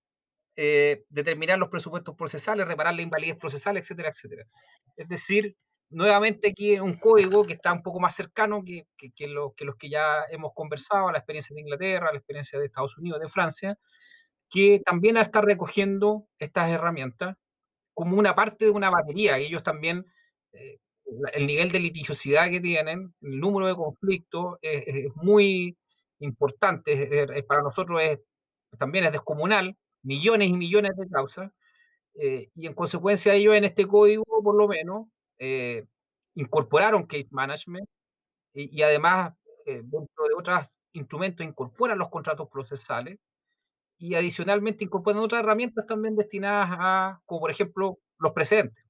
eh, 0.57 1.05
determinar 1.09 1.57
los 1.57 1.69
presupuestos 1.69 2.15
procesales, 2.15 2.67
reparar 2.67 2.95
la 2.95 3.01
invalidez 3.01 3.37
procesal, 3.37 3.77
etcétera, 3.77 4.09
etcétera. 4.09 4.45
Es 4.97 5.07
decir, 5.07 5.55
nuevamente 5.89 6.49
aquí 6.49 6.79
un 6.79 6.97
código 6.97 7.45
que 7.45 7.53
está 7.53 7.73
un 7.73 7.83
poco 7.83 7.99
más 7.99 8.15
cercano 8.15 8.63
que, 8.63 8.87
que, 8.97 9.11
que, 9.11 9.27
lo, 9.27 9.53
que, 9.53 9.65
los 9.65 9.75
que 9.75 9.89
ya 9.89 10.23
hemos 10.29 10.53
conversado, 10.53 11.11
la 11.11 11.19
experiencia 11.19 11.53
de 11.53 11.61
Inglaterra, 11.61 12.11
la 12.11 12.17
experiencia 12.17 12.59
de 12.59 12.65
Estados 12.65 12.97
Unidos, 12.97 13.21
de 13.21 13.27
Francia, 13.27 13.77
que 14.49 14.81
también 14.85 15.17
está 15.17 15.41
recogiendo 15.41 16.27
estas 16.39 16.69
herramientas 16.71 17.35
como 17.93 18.17
una 18.17 18.35
parte 18.35 18.65
de 18.65 18.71
una 18.71 18.89
batería. 18.89 19.37
Ellos 19.37 19.63
también, 19.63 20.05
eh, 20.53 20.79
el 21.33 21.47
nivel 21.47 21.71
de 21.71 21.79
litigiosidad 21.79 22.49
que 22.49 22.61
tienen, 22.61 23.13
el 23.21 23.39
número 23.39 23.67
de 23.67 23.75
conflictos 23.75 24.57
es, 24.61 24.87
es 24.87 25.15
muy 25.15 25.77
importante. 26.19 27.25
Para 27.47 27.61
nosotros 27.61 28.01
es, 28.01 28.19
también 28.77 29.05
es 29.05 29.11
descomunal 29.11 29.77
millones 30.03 30.49
y 30.49 30.53
millones 30.53 30.91
de 30.97 31.09
causas, 31.09 31.51
eh, 32.15 32.49
y 32.55 32.67
en 32.67 32.73
consecuencia 32.73 33.33
ellos 33.33 33.55
en 33.55 33.65
este 33.65 33.87
código, 33.87 34.23
por 34.43 34.55
lo 34.55 34.67
menos, 34.67 35.07
eh, 35.39 35.85
incorporaron 36.35 37.05
case 37.05 37.27
management 37.31 37.87
y, 38.53 38.77
y 38.77 38.83
además, 38.83 39.33
eh, 39.65 39.81
dentro 39.83 40.25
de 40.27 40.35
otros 40.37 40.77
instrumentos, 40.93 41.45
incorporan 41.45 41.97
los 41.97 42.09
contratos 42.09 42.47
procesales 42.49 43.17
y 43.97 44.15
adicionalmente 44.15 44.83
incorporan 44.83 45.21
otras 45.21 45.41
herramientas 45.41 45.85
también 45.85 46.15
destinadas 46.15 46.69
a, 46.71 47.21
como 47.25 47.41
por 47.41 47.51
ejemplo, 47.51 47.99
los 48.19 48.31
precedentes. 48.33 48.85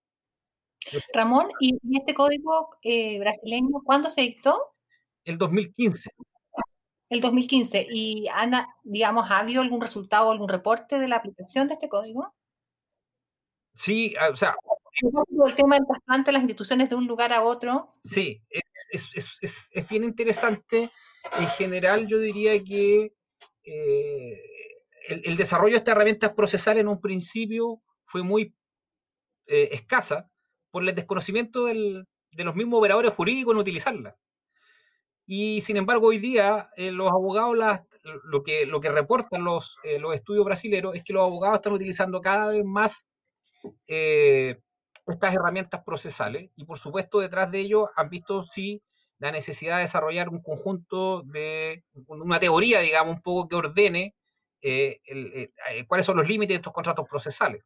Ramón, 1.14 1.50
¿y 1.60 1.78
este 1.98 2.14
código 2.14 2.70
eh, 2.84 3.20
brasileño 3.20 3.82
cuándo 3.84 4.10
se 4.10 4.22
dictó? 4.22 4.76
El 5.24 5.38
2015. 5.38 6.12
El 7.10 7.22
2015. 7.22 7.88
¿Y 7.90 8.28
Ana, 8.28 8.68
digamos, 8.84 9.32
ha 9.32 9.40
habido 9.40 9.62
algún 9.62 9.82
resultado, 9.82 10.32
algún 10.32 10.50
reporte 10.50 11.00
de 11.00 11.08
la 11.08 11.18
aplicación 11.18 11.68
de 11.68 11.76
este 11.76 11.90
código? 11.90 12.34
Sí, 13.76 14.16
ah, 14.20 14.30
o 14.32 14.36
sea. 14.36 14.56
El 15.02 15.56
tema 15.56 15.76
del 15.76 15.86
trasplante 15.86 16.30
de 16.30 16.34
las 16.34 16.42
instituciones 16.42 16.90
de 16.90 16.96
un 16.96 17.06
lugar 17.06 17.34
a 17.34 17.44
otro. 17.44 17.96
Sí, 18.00 18.42
es, 18.50 19.14
es, 19.14 19.40
es, 19.42 19.70
es 19.74 19.90
bien 19.90 20.06
interesante. 20.06 20.90
En 21.40 21.48
general, 21.50 22.08
yo 22.08 22.18
diría 22.20 22.54
que 22.64 23.14
eh, 23.64 24.42
el, 25.10 25.22
el, 25.26 25.38
desarrollo 25.38 25.74
de 25.74 25.80
esta 25.80 25.92
herramienta 25.92 26.34
procesal 26.34 26.78
en 26.78 26.88
un 26.88 27.02
principio 27.02 27.82
fue 28.06 28.24
muy 28.24 28.56
eh, 29.48 29.70
escasa 29.74 30.30
por 30.72 30.88
el 30.88 30.96
desconocimiento 30.96 31.66
del, 31.66 32.08
de 32.32 32.44
los 32.44 32.56
mismos 32.56 32.80
operadores 32.80 33.14
jurídicos 33.14 33.54
en 33.54 33.60
utilizarla. 33.60 34.18
Y 35.28 35.62
sin 35.62 35.78
embargo, 35.78 36.08
hoy 36.08 36.20
día 36.20 36.70
eh, 36.78 36.92
los 36.92 37.12
abogados, 37.12 37.58
las, 37.58 37.84
lo, 38.24 38.44
que, 38.44 38.66
lo 38.66 38.80
que 38.80 38.90
reportan 38.90 39.44
los, 39.44 39.78
eh, 39.84 40.00
los 40.00 40.14
estudios 40.14 40.46
brasileños 40.46 40.96
es 40.96 41.04
que 41.04 41.14
los 41.14 41.24
abogados 41.24 41.58
están 41.58 41.74
utilizando 41.74 42.22
cada 42.22 42.50
vez 42.50 42.64
más 42.64 43.08
eh, 43.88 44.60
estas 45.08 45.36
herramientas 45.36 45.84
procesales 45.84 46.50
y 46.56 46.66
por 46.66 46.78
supuesto 46.78 47.20
detrás 47.20 47.52
de 47.52 47.60
ellos 47.60 47.90
han 47.96 48.10
visto 48.10 48.44
sí 48.44 48.82
la 49.20 49.32
necesidad 49.32 49.78
de 49.78 49.84
desarrollar 49.84 50.30
un 50.30 50.42
conjunto 50.42 51.22
de, 51.24 51.84
una 52.08 52.40
teoría, 52.40 52.82
digamos, 52.82 53.16
un 53.16 53.22
poco 53.22 53.48
que 53.48 53.56
ordene 53.56 54.16
eh, 54.62 55.00
eh, 55.08 55.52
cuáles 55.88 56.06
son 56.06 56.18
los 56.18 56.28
límites 56.28 56.50
de 56.50 56.56
estos 56.56 56.74
contratos 56.74 57.08
procesales. 57.08 57.64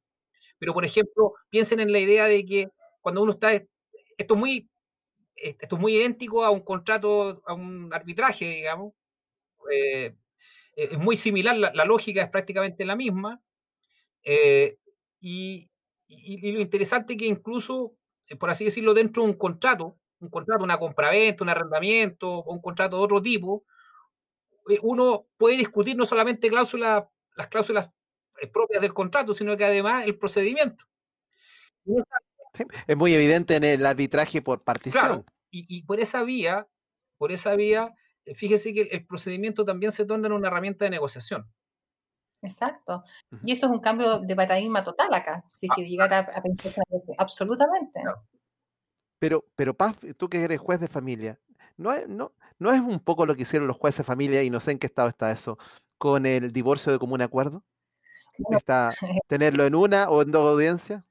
Pero, 0.60 0.74
por 0.74 0.86
ejemplo, 0.86 1.34
piensen 1.50 1.80
en 1.80 1.92
la 1.92 2.00
idea 2.00 2.26
de 2.26 2.46
que 2.46 2.70
cuando 3.02 3.24
uno 3.24 3.32
está, 3.32 3.54
esto 3.54 4.34
es 4.34 4.40
muy, 4.40 4.70
esto 5.36 5.76
es 5.76 5.82
muy 5.82 5.96
idéntico 5.96 6.46
a 6.46 6.52
un 6.52 6.60
contrato, 6.60 7.42
a 7.48 7.54
un 7.54 7.90
arbitraje, 7.94 8.46
digamos, 8.46 8.94
es 10.76 10.98
muy 11.00 11.18
similar, 11.18 11.56
la, 11.58 11.86
lógica 11.86 12.22
es 12.22 12.30
prácticamente 12.30 12.86
la 12.86 12.96
misma, 12.96 13.42
y, 15.22 15.70
y, 16.10 16.52
lo 16.52 16.60
interesante 16.60 17.14
es 17.14 17.20
que 17.20 17.28
incluso, 17.28 17.96
por 18.40 18.50
así 18.50 18.66
decirlo, 18.66 18.94
dentro 18.94 19.24
de 19.24 19.30
un 19.30 19.38
contrato, 19.38 19.98
un 20.20 20.30
contrato, 20.30 20.64
una 20.64 20.80
compraventa, 20.80 21.44
un 21.44 21.50
arrendamiento 21.50 22.30
o 22.30 22.54
un 22.54 22.62
contrato 22.62 22.98
de 22.98 23.04
otro 23.04 23.22
tipo, 23.22 23.64
eh, 24.70 24.80
uno 24.82 25.28
puede 25.38 25.58
discutir 25.58 25.96
no 25.96 26.06
solamente 26.06 26.50
cláusulas, 26.50 27.06
las 27.36 27.48
cláusulas 27.48 27.94
eh, 28.42 28.48
propias 28.48 28.82
del 28.82 28.94
contrato, 28.94 29.34
sino 29.34 29.56
que 29.56 29.66
además 29.66 30.06
el 30.06 30.18
procedimiento. 30.18 30.86
es 32.88 32.98
muy 32.98 33.14
evidente 33.14 33.56
en 33.56 33.64
el 33.64 33.86
arbitraje 33.86 34.42
por 34.42 34.64
partición. 34.64 35.26
y, 35.52 35.84
por 35.84 36.00
esa 36.00 36.24
vía, 36.24 36.68
por 37.18 37.32
esa 37.32 37.56
vía, 37.56 37.94
eh, 38.26 38.36
fíjese 38.36 38.74
que 38.74 38.82
el, 38.82 39.06
procedimiento 39.06 39.66
también 39.66 39.92
se 39.92 40.06
torna 40.06 40.28
en 40.28 40.34
una 40.34 40.48
herramienta 40.48 40.86
de 40.86 40.92
negociación. 40.92 41.52
Exacto. 42.42 43.04
Y 43.44 43.52
eso 43.52 43.66
es 43.66 43.72
un 43.72 43.80
cambio 43.80 44.20
de 44.20 44.36
paradigma 44.36 44.84
total 44.84 45.14
acá, 45.14 45.44
si 45.60 45.68
ah, 45.70 45.74
que 45.76 45.84
llegara 45.84 46.20
a, 46.20 46.42
pensar 46.42 46.74
absolutamente. 47.18 48.02
Pero, 49.20 49.46
pero 49.56 49.74
Paz, 49.74 49.98
tú 50.18 50.30
que 50.30 50.42
eres 50.42 50.60
juez 50.60 50.80
de 50.80 50.88
familia, 50.88 51.40
¿no 51.78 51.92
es, 51.92 52.08
no, 52.08 52.32
¿no 52.58 52.72
es 52.72 52.80
un 52.80 53.00
poco 53.00 53.26
lo 53.26 53.36
que 53.36 53.42
hicieron 53.42 53.68
los 53.68 53.78
jueces 53.78 54.00
de 54.00 54.04
familia, 54.06 54.44
y 54.44 54.50
no 54.50 54.60
sé 54.60 54.72
en 54.72 54.80
qué 54.80 54.88
estado 54.88 55.10
está 55.10 55.32
eso, 55.32 55.58
con 55.98 56.26
el 56.26 56.54
divorcio 56.54 56.92
de 56.92 57.00
común 57.00 57.22
acuerdo? 57.22 57.64
Está, 58.52 58.92
¿Tenerlo 59.28 59.66
en 59.66 59.76
una 59.76 60.10
o 60.10 60.22
en 60.22 60.32
dos 60.32 60.48
audiencias? 60.48 61.04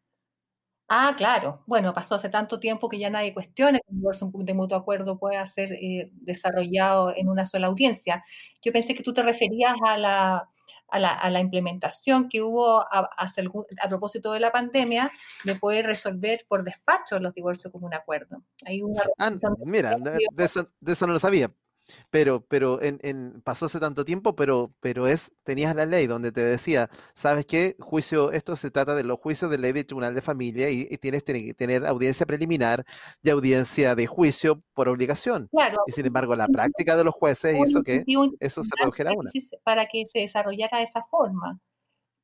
Ah, 0.91 1.15
claro. 1.19 1.63
Bueno, 1.67 1.93
pasó 1.93 2.15
hace 2.15 2.31
tanto 2.31 2.59
tiempo 2.59 2.89
que 2.89 2.99
ya 2.99 3.11
nadie 3.11 3.35
cuestiona 3.35 3.79
que 3.79 3.91
un 3.91 3.99
divorcio 3.99 4.31
de 4.33 4.55
mutuo 4.55 4.79
acuerdo 4.79 5.19
pueda 5.19 5.47
ser 5.47 5.71
eh, 5.75 6.09
desarrollado 6.15 7.15
en 7.15 7.29
una 7.29 7.45
sola 7.45 7.67
audiencia. 7.67 8.25
Yo 8.63 8.73
pensé 8.73 8.95
que 8.95 9.03
tú 9.03 9.13
te 9.13 9.23
referías 9.23 9.75
a 9.87 9.99
la, 9.99 10.49
a 10.89 10.99
la, 10.99 11.15
a 11.15 11.31
la 11.31 11.41
implementación 11.41 12.29
que 12.29 12.43
hubo 12.43 12.81
a, 12.81 13.11
a, 13.17 13.89
propósito 13.89 14.33
de 14.33 14.41
la 14.41 14.53
pandemia 14.53 15.11
de 15.45 15.55
poder 15.57 15.87
resolver 15.87 16.45
por 16.49 16.65
despacho 16.65 17.19
los 17.19 17.35
divorcios 17.35 17.73
como 17.73 17.87
un 17.87 17.95
acuerdo. 17.95 18.43
Hay 18.65 18.83
una 18.83 19.03
ah, 19.19 19.31
mira, 19.65 19.97
de, 19.97 20.45
eso, 20.45 20.71
de 20.81 20.93
eso 20.93 21.07
no 21.07 21.13
lo 21.13 21.19
sabía. 21.19 21.51
Pero, 22.11 22.45
pero 22.47 22.83
en, 22.83 22.99
en, 23.03 23.41
pasó 23.43 23.67
hace 23.67 23.81
tanto 23.81 24.05
tiempo, 24.05 24.35
pero, 24.37 24.73
pero 24.81 25.07
es, 25.07 25.33
tenías 25.43 25.75
la 25.75 25.87
ley 25.87 26.07
donde 26.07 26.33
te 26.33 26.45
decía, 26.45 26.89
¿sabes 27.15 27.47
qué? 27.47 27.77
Juicio, 27.81 28.33
esto 28.33 28.57
se 28.57 28.71
trata 28.71 28.95
de 28.95 29.05
los 29.05 29.19
juicios 29.19 29.51
de 29.51 29.59
ley 29.59 29.73
del 29.73 29.87
Tribunal 29.87 30.15
de 30.15 30.23
Familia 30.23 30.71
y, 30.71 30.87
tienes 30.99 31.23
que 31.23 31.55
tener 31.55 31.87
audiencia 31.87 32.27
preliminar 32.27 32.85
y 33.23 33.31
audiencia 33.31 33.95
de 33.95 34.07
juicio 34.07 34.63
por 34.75 34.89
obligación. 34.89 35.49
y 35.87 35.93
sin 35.93 36.07
embargo, 36.07 36.35
la 36.35 36.49
práctica 36.49 36.97
de 36.97 37.05
los 37.05 37.15
jueces 37.15 37.57
hizo 37.57 37.83
que 37.83 38.05
eso 38.41 38.63
se 38.63 38.71
redujera 38.81 39.11
a 39.11 39.15
una. 39.15 39.31
Para 39.63 39.87
que 39.87 40.05
se 40.07 40.21
desarrollara 40.21 40.79
de 40.79 40.85
esa 40.85 41.05
forma. 41.11 41.61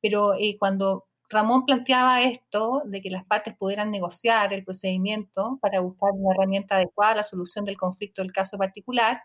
Pero 0.01 0.33
eh, 0.35 0.57
cuando 0.59 1.05
Ramón 1.29 1.65
planteaba 1.65 2.21
esto 2.21 2.83
de 2.85 3.01
que 3.01 3.09
las 3.09 3.25
partes 3.25 3.55
pudieran 3.57 3.91
negociar 3.91 4.53
el 4.53 4.63
procedimiento 4.63 5.57
para 5.61 5.79
buscar 5.79 6.11
una 6.13 6.33
herramienta 6.33 6.75
adecuada 6.75 7.13
a 7.13 7.15
la 7.17 7.23
solución 7.23 7.65
del 7.65 7.77
conflicto 7.77 8.21
del 8.21 8.31
caso 8.31 8.57
particular, 8.57 9.21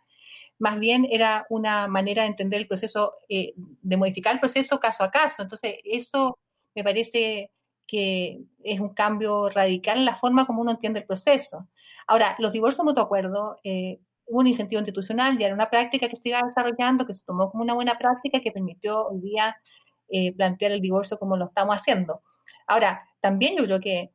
más 0.61 0.79
bien 0.79 1.09
era 1.11 1.47
una 1.49 1.89
manera 1.89 2.23
de 2.23 2.29
entender 2.29 2.61
el 2.61 2.69
proceso, 2.69 3.15
eh, 3.29 3.55
de 3.57 3.97
modificar 3.97 4.35
el 4.35 4.41
proceso 4.41 4.79
caso 4.79 5.03
a 5.03 5.11
caso. 5.11 5.43
Entonces, 5.43 5.77
eso 5.85 6.39
me 6.75 6.85
parece 6.85 7.51
que 7.87 8.43
es 8.63 8.79
un 8.79 8.91
cambio 8.95 9.49
radical 9.49 9.99
en 9.99 10.05
la 10.05 10.17
forma 10.17 10.47
como 10.47 10.61
uno 10.61 10.73
entiende 10.73 11.01
el 11.01 11.07
proceso. 11.07 11.67
Ahora, 12.07 12.37
los 12.39 12.53
divorcios 12.53 12.85
mutuo 12.85 13.03
acuerdo, 13.03 13.57
eh, 13.65 14.01
un 14.27 14.47
incentivo 14.47 14.81
institucional, 14.81 15.39
ya 15.39 15.47
era 15.47 15.55
una 15.55 15.71
práctica 15.71 16.09
que 16.09 16.19
se 16.19 16.29
iba 16.29 16.43
desarrollando, 16.43 17.07
que 17.07 17.15
se 17.15 17.25
tomó 17.25 17.51
como 17.51 17.65
una 17.65 17.75
buena 17.75 17.97
práctica 17.97 18.41
que 18.41 18.53
permitió 18.53 19.09
hoy 19.09 19.21
día 19.21 19.57
eh, 20.11 20.35
plantear 20.35 20.73
el 20.73 20.83
divorcio 20.83 21.19
como 21.19 21.39
lo 21.39 21.47
estamos 21.47 21.75
haciendo. 21.77 22.21
Ahora, 22.67 23.03
también 23.21 23.57
yo 23.57 23.65
creo 23.65 23.81
que 23.81 24.11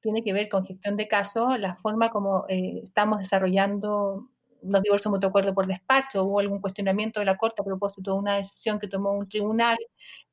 tiene 0.00 0.22
que 0.22 0.32
ver 0.32 0.48
con 0.48 0.66
gestión 0.66 0.96
de 0.96 1.08
casos, 1.08 1.58
la 1.58 1.76
forma 1.76 2.10
como 2.10 2.44
estamos 2.48 3.18
desarrollando 3.18 4.28
los 4.62 4.82
divorcios 4.82 5.10
mutuo 5.12 5.28
acuerdo 5.28 5.54
por 5.54 5.66
despacho, 5.66 6.24
hubo 6.24 6.40
algún 6.40 6.60
cuestionamiento 6.60 7.20
de 7.20 7.26
la 7.26 7.36
Corte 7.36 7.62
a 7.62 7.64
propósito 7.64 8.12
de 8.12 8.18
una 8.18 8.36
decisión 8.36 8.78
que 8.78 8.88
tomó 8.88 9.12
un 9.12 9.28
tribunal 9.28 9.78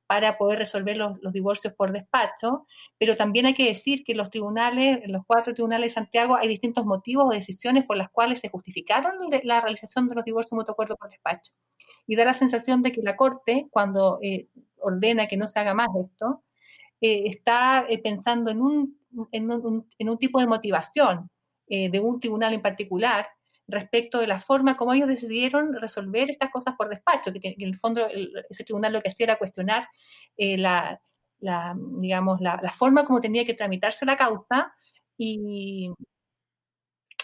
para 0.07 0.37
poder 0.37 0.59
resolver 0.59 0.97
los, 0.97 1.19
divorcios 1.33 1.73
por 1.73 1.91
despacho, 1.91 2.67
pero 2.99 3.15
también 3.15 3.47
hay 3.47 3.55
que 3.55 3.65
decir 3.65 4.03
que 4.03 4.13
los 4.13 4.29
tribunales, 4.29 5.03
en 5.03 5.11
los 5.11 5.23
cuatro 5.25 5.53
tribunales 5.53 5.91
de 5.91 5.95
Santiago, 5.95 6.35
hay 6.35 6.47
distintos 6.47 6.85
motivos 6.85 7.25
o 7.27 7.29
decisiones 7.29 7.85
por 7.85 7.97
las 7.97 8.09
cuales 8.09 8.39
se 8.39 8.49
justificaron 8.49 9.15
la 9.43 9.61
realización 9.61 10.07
de 10.07 10.15
los 10.15 10.25
divorcios 10.25 10.53
mutuo 10.53 10.73
acuerdo 10.73 10.95
por 10.95 11.09
despacho. 11.09 11.53
Y 12.07 12.15
da 12.15 12.25
la 12.25 12.35
sensación 12.35 12.83
de 12.83 12.91
que 12.91 13.01
la 13.01 13.15
Corte, 13.15 13.67
cuando 13.71 14.19
eh, 14.21 14.47
ordena 14.77 15.27
que 15.27 15.37
no 15.37 15.47
se 15.47 15.59
haga 15.59 15.73
más 15.73 15.87
esto, 15.99 16.43
eh, 17.01 17.23
está 17.27 17.85
eh, 17.89 17.97
pensando 17.97 18.51
en, 18.51 18.61
un, 18.61 18.99
en 19.31 19.49
un, 20.09 20.17
tipo 20.19 20.39
de 20.39 20.47
motivación 20.47 21.29
de 21.67 21.99
un 21.99 22.19
tribunal 22.19 22.53
en 22.53 22.61
particular 22.61 23.25
respecto 23.67 24.19
de 24.19 24.27
la 24.27 24.41
forma 24.41 24.77
como 24.77 24.93
ellos 24.93 25.07
decidieron 25.07 25.73
resolver 25.73 26.29
estas 26.29 26.51
cosas 26.51 26.75
por 26.77 26.89
despacho, 26.89 27.31
que, 27.33 27.55
en 27.57 27.67
el 27.67 27.79
fondo 27.79 28.07
ese 28.49 28.63
tribunal 28.63 28.93
lo 28.93 29.01
que 29.01 29.09
hacía 29.09 29.25
era 29.25 29.37
cuestionar 29.37 29.87
eh, 30.37 30.57
la, 30.57 30.99
digamos, 31.39 32.41
la, 32.41 32.59
forma 32.71 33.05
como 33.05 33.21
tenía 33.21 33.45
que 33.45 33.53
tramitarse 33.53 34.05
la 34.05 34.17
causa 34.17 34.73
y 35.17 35.91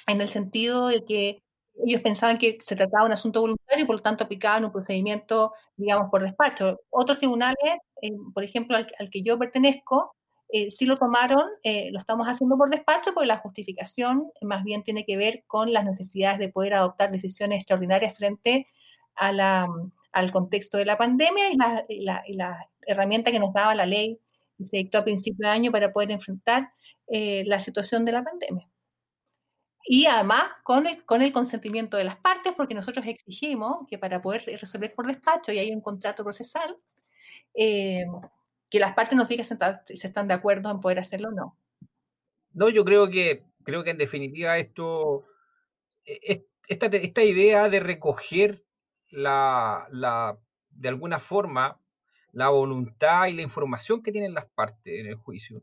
en 0.07 0.21
el 0.21 0.29
sentido 0.29 0.87
de 0.87 1.05
que 1.05 1.43
ellos 1.85 2.01
pensaban 2.01 2.37
que 2.37 2.57
se 2.65 2.75
trataba 2.75 3.03
de 3.03 3.07
un 3.07 3.13
asunto 3.13 3.41
voluntario 3.41 3.83
y 3.83 3.87
por 3.87 3.95
lo 3.97 4.01
tanto 4.01 4.23
aplicaban 4.23 4.65
un 4.65 4.71
procedimiento, 4.71 5.53
digamos, 5.75 6.09
por 6.11 6.21
despacho. 6.23 6.79
Otros 6.89 7.17
tribunales, 7.19 7.79
eh, 8.01 8.11
por 8.33 8.43
ejemplo, 8.43 8.77
al, 8.77 9.09
que 9.09 9.21
yo 9.23 9.39
pertenezco, 9.39 10.15
eh, 10.53 10.71
sí 10.71 10.85
lo 10.85 10.97
tomaron, 10.97 11.49
eh, 11.63 11.91
lo 11.91 11.99
estamos 11.99 12.27
haciendo 12.27 12.57
por 12.57 12.69
despacho, 12.69 13.13
porque 13.13 13.27
la 13.27 13.37
justificación 13.37 14.31
más 14.41 14.63
bien 14.63 14.83
tiene 14.83 15.05
que 15.05 15.15
ver 15.15 15.43
con 15.47 15.71
las 15.71 15.85
necesidades 15.85 16.39
de 16.39 16.49
poder 16.49 16.73
adoptar 16.73 17.11
decisiones 17.11 17.59
extraordinarias 17.59 18.17
frente 18.17 18.67
a 19.15 19.31
la, 19.31 19.67
al 20.11 20.31
contexto 20.31 20.77
de 20.77 20.85
la 20.85 20.97
pandemia 20.97 21.51
y 21.87 22.03
la, 22.03 22.67
herramienta 22.87 23.31
que 23.31 23.39
nos 23.39 23.53
daba 23.53 23.75
la 23.75 23.85
ley 23.85 24.19
que 24.57 24.65
se 24.65 24.77
dictó 24.77 24.97
a 24.97 25.03
principio 25.03 25.47
de 25.47 25.53
año 25.53 25.71
para 25.71 25.93
poder 25.93 26.11
enfrentar 26.11 26.71
eh, 27.07 27.43
la 27.45 27.59
situación 27.59 28.03
de 28.05 28.11
la 28.11 28.23
pandemia. 28.23 28.67
Y 29.85 30.05
además 30.05 30.45
con 30.63 30.87
el, 30.87 31.05
con 31.05 31.21
el 31.21 31.31
consentimiento 31.31 31.97
de 31.97 32.03
las 32.03 32.17
partes, 32.17 32.53
porque 32.57 32.73
nosotros 32.73 33.05
exigimos 33.07 33.87
que 33.87 33.97
para 33.97 34.21
poder 34.21 34.43
resolver 34.45 34.93
por 34.93 35.07
despacho 35.07 35.51
y 35.51 35.59
hay 35.59 35.71
un 35.71 35.81
contrato 35.81 36.23
procesal, 36.23 36.75
eh, 37.53 38.05
que 38.71 38.79
las 38.79 38.95
partes 38.95 39.17
nos 39.17 39.27
digan 39.27 39.45
si 39.45 40.07
están 40.07 40.29
de 40.29 40.33
acuerdo 40.33 40.71
en 40.71 40.79
poder 40.79 40.99
hacerlo 40.99 41.27
o 41.27 41.31
no. 41.31 41.57
No, 42.53 42.69
yo 42.69 42.85
creo 42.85 43.09
que, 43.09 43.43
creo 43.63 43.83
que 43.83 43.89
en 43.89 43.97
definitiva 43.97 44.57
esto, 44.57 45.25
e, 46.05 46.47
esta, 46.67 46.87
esta 46.87 47.23
idea 47.23 47.67
de 47.67 47.81
recoger 47.81 48.63
la, 49.09 49.87
la, 49.91 50.39
de 50.69 50.87
alguna 50.87 51.19
forma 51.19 51.81
la 52.31 52.47
voluntad 52.47 53.27
y 53.27 53.33
la 53.33 53.41
información 53.41 54.01
que 54.01 54.13
tienen 54.13 54.33
las 54.33 54.45
partes 54.45 55.01
en 55.01 55.05
el 55.05 55.15
juicio, 55.15 55.61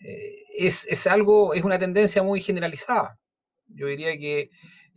eh, 0.00 0.36
es, 0.58 0.86
es, 0.86 1.08
algo, 1.08 1.54
es 1.54 1.64
una 1.64 1.78
tendencia 1.78 2.22
muy 2.22 2.40
generalizada. 2.40 3.18
Yo 3.66 3.88
diría 3.88 4.16
que, 4.16 4.50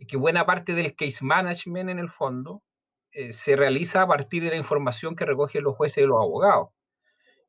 que 0.06 0.16
buena 0.16 0.46
parte 0.46 0.74
del 0.74 0.94
case 0.94 1.24
management 1.24 1.90
en 1.90 1.98
el 1.98 2.08
fondo 2.08 2.62
eh, 3.10 3.32
se 3.32 3.56
realiza 3.56 4.02
a 4.02 4.06
partir 4.06 4.44
de 4.44 4.50
la 4.50 4.56
información 4.56 5.16
que 5.16 5.26
recogen 5.26 5.64
los 5.64 5.74
jueces 5.74 6.04
y 6.04 6.06
los 6.06 6.22
abogados 6.22 6.68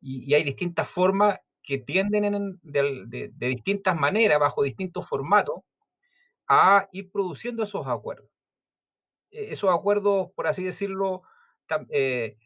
y, 0.02 0.34
hay 0.34 0.44
distintas 0.44 0.90
formas 0.90 1.40
que 1.64 1.78
tienden 1.78 2.60
de, 2.64 3.32
distintas 3.38 3.96
maneras, 3.96 4.40
bajo 4.40 4.64
distintos 4.64 5.08
formatos, 5.08 5.62
a 6.48 6.88
ir 6.92 7.12
produciendo 7.12 7.64
esos 7.64 7.88
acuerdos. 7.88 8.30
E, 9.32 9.52
esos 9.54 9.70
acuerdos, 9.70 10.32
por 10.36 10.48
así 10.48 10.64
decirlo, 10.64 11.22
eh, 11.90 12.38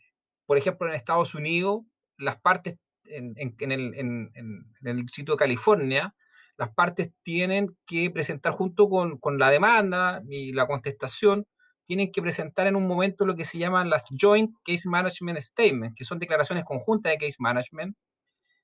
por 0.46 0.58
ejemplo, 0.58 0.88
en 0.88 0.94
Estados 0.94 1.34
Unidos, 1.34 1.82
las 2.18 2.40
partes 2.40 2.78
en, 3.06 3.36
el, 3.38 5.10
sitio 5.10 5.36
de 5.36 5.40
California, 5.40 6.16
las 6.58 6.74
partes 6.74 7.12
tienen 7.24 7.78
que 7.86 8.10
presentar 8.10 8.54
junto 8.54 8.90
con, 8.90 9.18
con, 9.18 9.38
la 9.38 9.50
demanda 9.50 10.22
y 10.30 10.54
la 10.54 10.68
contestación 10.68 11.46
tienen 11.86 12.12
que 12.12 12.22
presentar 12.22 12.68
en 12.68 12.76
un 12.76 12.88
momento 12.88 13.26
lo 13.26 13.36
que 13.36 13.46
se 13.46 13.58
llaman 13.58 13.90
las 13.90 14.08
Joint 14.20 14.56
Case 14.64 14.90
Management 14.90 15.40
Statements, 15.40 15.96
que 15.96 16.04
son 16.04 16.20
declaraciones 16.20 16.64
conjuntas 16.64 17.12
de 17.12 17.18
case 17.18 17.38
management, 17.40 17.96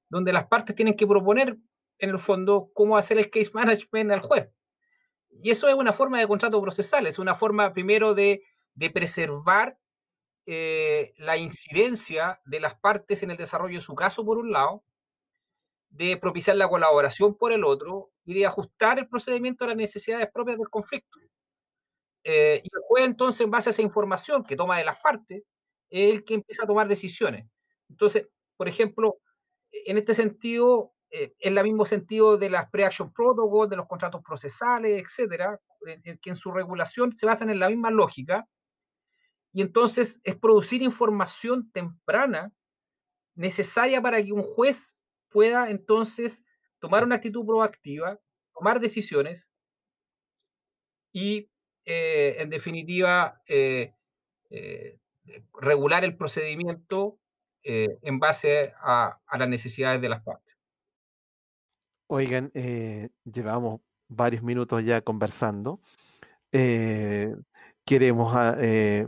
donde 0.09 0.33
las 0.33 0.47
partes 0.47 0.75
tienen 0.75 0.95
que 0.95 1.07
proponer, 1.07 1.57
en 1.99 2.09
el 2.09 2.17
fondo, 2.17 2.71
cómo 2.73 2.97
hacer 2.97 3.19
el 3.19 3.29
case 3.29 3.51
management 3.53 4.11
al 4.11 4.21
juez. 4.21 4.49
Y 5.43 5.51
eso 5.51 5.67
es 5.67 5.75
una 5.75 5.93
forma 5.93 6.19
de 6.19 6.27
contrato 6.27 6.61
procesal, 6.61 7.07
es 7.07 7.19
una 7.19 7.35
forma 7.35 7.73
primero 7.73 8.13
de, 8.13 8.41
preservar 8.93 9.77
eh, 10.47 11.13
la 11.17 11.37
incidencia 11.37 12.41
de 12.45 12.59
las 12.59 12.73
partes 12.75 13.21
en 13.21 13.29
el 13.29 13.37
desarrollo 13.37 13.75
de 13.75 13.81
su 13.81 13.93
caso, 13.93 14.25
por 14.25 14.39
un 14.39 14.51
lado, 14.51 14.83
de 15.89 16.17
propiciar 16.17 16.57
la 16.57 16.67
colaboración 16.67 17.37
por 17.37 17.51
el 17.51 17.63
otro 17.63 18.11
y 18.25 18.33
de 18.33 18.45
ajustar 18.45 18.97
el 18.97 19.07
procedimiento 19.07 19.63
a 19.63 19.67
las 19.67 19.77
necesidades 19.77 20.27
propias 20.33 20.57
del 20.57 20.69
conflicto. 20.69 21.19
Eh, 22.23 22.61
y 22.63 22.69
el 22.75 22.81
juez 22.87 23.05
entonces, 23.05 23.41
en 23.41 23.51
base 23.51 23.69
a 23.69 23.71
esa 23.71 23.81
información 23.81 24.43
que 24.43 24.55
toma 24.55 24.77
de 24.77 24.85
las 24.85 24.99
partes, 25.01 25.43
es 25.89 26.13
el 26.13 26.23
que 26.25 26.35
empieza 26.35 26.63
a 26.63 26.67
tomar 26.67 26.87
decisiones. 26.87 27.47
Entonces, 27.89 28.29
por 28.57 28.67
ejemplo, 28.67 29.17
en 29.71 29.97
este 29.97 30.15
sentido, 30.15 30.93
eh, 31.11 31.33
en 31.39 31.57
el 31.57 31.63
mismo 31.65 31.85
sentido 31.85 32.37
de 32.37 32.49
las 32.49 32.69
pre-action 32.69 33.13
protocols, 33.13 33.69
de 33.69 33.77
los 33.77 33.87
contratos 33.87 34.21
procesales, 34.23 35.03
etcétera, 35.03 35.59
que 36.21 36.29
en 36.29 36.35
su 36.35 36.51
regulación 36.51 37.11
se 37.17 37.25
basan 37.25 37.49
en 37.49 37.59
la 37.59 37.69
misma 37.69 37.91
lógica, 37.91 38.47
y 39.53 39.61
entonces 39.61 40.21
es 40.23 40.35
producir 40.37 40.81
información 40.81 41.71
temprana 41.71 42.53
necesaria 43.35 44.01
para 44.01 44.23
que 44.23 44.33
un 44.33 44.43
juez 44.43 45.01
pueda 45.29 45.69
entonces 45.71 46.45
tomar 46.79 47.03
una 47.03 47.15
actitud 47.15 47.45
proactiva, 47.45 48.19
tomar 48.53 48.79
decisiones 48.79 49.47
y, 51.13 51.50
eh, 51.85 52.35
en 52.39 52.49
definitiva, 52.49 53.41
eh, 53.47 53.93
eh, 54.49 54.99
regular 55.59 56.03
el 56.03 56.15
procedimiento 56.15 57.17
en 57.63 58.17
base 58.19 58.73
a, 58.81 59.21
las 59.37 59.47
necesidades 59.47 60.01
de 60.01 60.09
las 60.09 60.23
partes. 60.23 60.55
Oigan, 62.07 62.51
llevamos 63.23 63.81
varios 64.07 64.41
minutos 64.41 64.83
ya 64.83 65.01
conversando 65.01 65.79
queremos, 67.85 68.33
ah, 68.35 68.57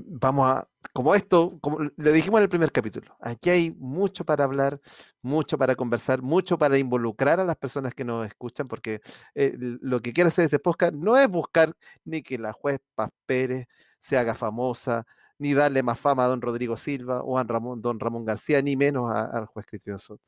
vamos 0.06 0.48
a, 0.48 0.70
como 0.94 1.16
esto, 1.16 1.58
como 1.60 1.80
le 1.98 2.12
dijimos 2.12 2.38
en 2.40 2.44
el 2.44 2.50
primer 2.50 2.72
capítulo, 2.72 3.18
aquí 3.20 3.50
hay 3.50 3.72
mucho 3.72 4.26
para 4.26 4.44
hablar, 4.44 4.80
mucho 5.22 5.58
para 5.58 5.76
conversar, 5.76 6.22
mucho 6.22 6.58
para 6.58 6.78
involucrar 6.78 7.40
a 7.40 7.46
las 7.46 7.58
personas 7.58 7.94
que 7.96 8.06
nos 8.06 8.26
escuchan, 8.28 8.68
porque 8.68 9.02
eh, 9.36 9.54
lo 9.58 10.02
que 10.02 10.14
quiere 10.14 10.28
hacer 10.30 10.46
este 10.46 10.60
podcast 10.60 10.94
no 10.94 11.18
es 11.18 11.28
buscar 11.28 11.74
ni 12.06 12.22
que 12.22 12.38
la 12.38 12.54
juez 12.54 12.80
Paz 12.96 13.10
Pérez 13.26 13.66
se 14.00 14.18
haga 14.18 14.36
famosa, 14.36 15.06
ni 15.40 15.54
darle 15.54 15.84
más 15.84 16.00
fama 16.00 16.26
a 16.26 16.28
don 16.28 16.42
Rodrigo 16.42 16.78
Silva 16.78 17.24
o 17.24 17.38
a 17.40 17.44
Ramón, 17.44 17.82
don 17.82 18.00
Ramón 18.00 18.26
García, 18.26 18.62
ni 18.62 18.76
menos 18.76 19.12
al 19.12 19.48
juez 19.48 19.66
Cristian 19.66 20.00
Soto 20.00 20.24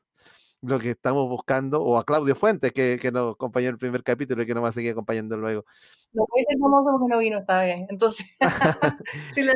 lo 0.62 0.78
que 0.78 0.90
estamos 0.90 1.28
buscando, 1.28 1.82
o 1.82 1.98
a 1.98 2.04
Claudio 2.04 2.34
Fuentes, 2.34 2.72
que, 2.72 2.98
que 3.00 3.12
nos 3.12 3.34
acompañó 3.34 3.68
en 3.68 3.74
el 3.74 3.78
primer 3.78 4.02
capítulo 4.02 4.42
y 4.42 4.46
que 4.46 4.54
nos 4.54 4.64
va 4.64 4.68
a 4.68 4.72
seguir 4.72 4.92
acompañando 4.92 5.36
luego. 5.36 5.64
No 6.12 6.24
puede 6.26 6.46
ser 6.48 6.58
famoso 6.58 6.90
porque 6.92 7.12
no 7.12 7.18
vino 7.18 7.38
esta 7.38 7.60
vez, 7.60 7.86
entonces, 7.88 8.26
si 9.34 9.42
le 9.42 9.52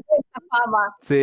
fama. 0.49 0.97
Sí, 1.03 1.23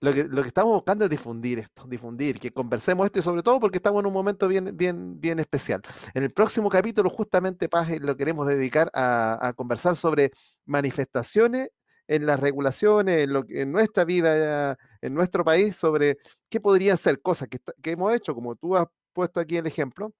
lo 0.00 0.12
que, 0.12 0.24
lo 0.24 0.42
que 0.42 0.48
estamos 0.48 0.74
buscando 0.74 1.04
es 1.04 1.10
difundir 1.10 1.58
esto, 1.58 1.84
difundir, 1.86 2.38
que 2.38 2.52
conversemos 2.52 3.06
esto 3.06 3.18
y 3.18 3.22
sobre 3.22 3.42
todo 3.42 3.60
porque 3.60 3.76
estamos 3.76 4.00
en 4.00 4.06
un 4.06 4.12
momento 4.12 4.48
bien, 4.48 4.76
bien, 4.76 5.20
bien 5.20 5.38
especial. 5.38 5.80
En 6.14 6.22
el 6.22 6.32
próximo 6.32 6.68
capítulo, 6.68 7.08
justamente, 7.10 7.68
Paz, 7.68 7.88
lo 8.00 8.16
queremos 8.16 8.46
dedicar 8.46 8.90
a, 8.94 9.46
a 9.46 9.52
conversar 9.52 9.96
sobre 9.96 10.32
manifestaciones 10.66 11.70
en 12.08 12.26
las 12.26 12.40
regulaciones, 12.40 13.24
en, 13.24 13.32
lo, 13.32 13.44
en 13.48 13.72
nuestra 13.72 14.04
vida, 14.04 14.78
en 15.00 15.14
nuestro 15.14 15.44
país, 15.44 15.76
sobre 15.76 16.18
qué 16.48 16.60
podrían 16.60 16.96
ser 16.96 17.20
cosas 17.20 17.48
que, 17.48 17.60
hemos 17.90 18.12
hecho, 18.12 18.34
como 18.34 18.54
tú 18.56 18.76
has 18.76 18.86
puesto 19.12 19.40
aquí 19.40 19.56
el 19.56 19.66
ejemplo, 19.66 20.12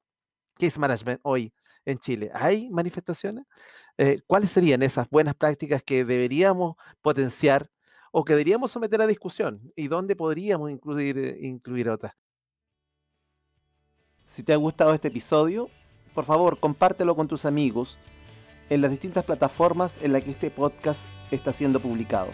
case 0.59 0.79
management 0.79 1.21
hoy 1.23 1.53
en 1.85 1.99
Chile. 1.99 2.31
¿Hay 2.35 2.71
manifestaciones? 2.71 3.45
Eh, 3.99 4.21
¿Cuáles 4.27 4.51
serían 4.51 4.83
esas 4.83 5.09
buenas 5.11 5.35
prácticas 5.35 5.83
que 5.83 6.05
deberíamos 6.05 6.77
potenciar 7.01 7.69
o 8.13 8.25
que 8.25 8.35
deberíamos 8.35 8.71
someter 8.71 9.01
a 9.03 9.07
discusión? 9.07 9.73
¿Y 9.75 9.89
dónde 9.89 10.15
podríamos 10.15 10.71
incluir, 10.71 11.39
incluir 11.41 11.89
otras? 11.89 12.15
Si 14.25 14.43
te 14.43 14.53
ha 14.53 14.57
gustado 14.57 14.95
este 14.95 15.09
episodio, 15.09 15.69
por 16.15 16.25
favor, 16.25 16.59
compártelo 16.61 17.17
con 17.17 17.27
tus 17.27 17.45
amigos 17.45 17.99
en 18.73 18.81
las 18.81 18.91
distintas 18.91 19.25
plataformas 19.25 19.99
en 20.01 20.15
las 20.15 20.23
que 20.23 20.31
este 20.31 20.51
podcast 20.51 21.03
está 21.31 21.53
siendo 21.53 21.79
publicado. 21.79 22.31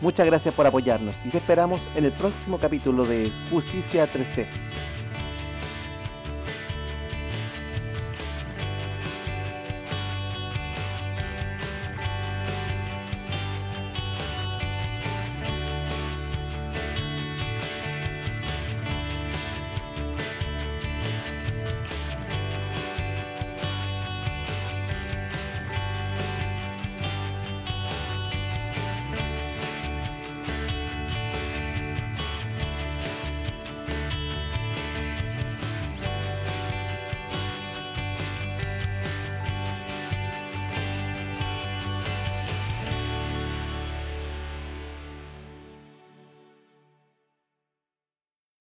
Muchas 0.00 0.26
gracias 0.26 0.54
por 0.54 0.66
apoyarnos 0.66 1.24
y 1.24 1.30
te 1.30 1.38
esperamos 1.38 1.88
en 1.96 2.04
el 2.04 2.12
próximo 2.12 2.60
capítulo 2.60 3.04
de 3.04 3.32
Justicia 3.50 4.08
3D. 4.12 4.46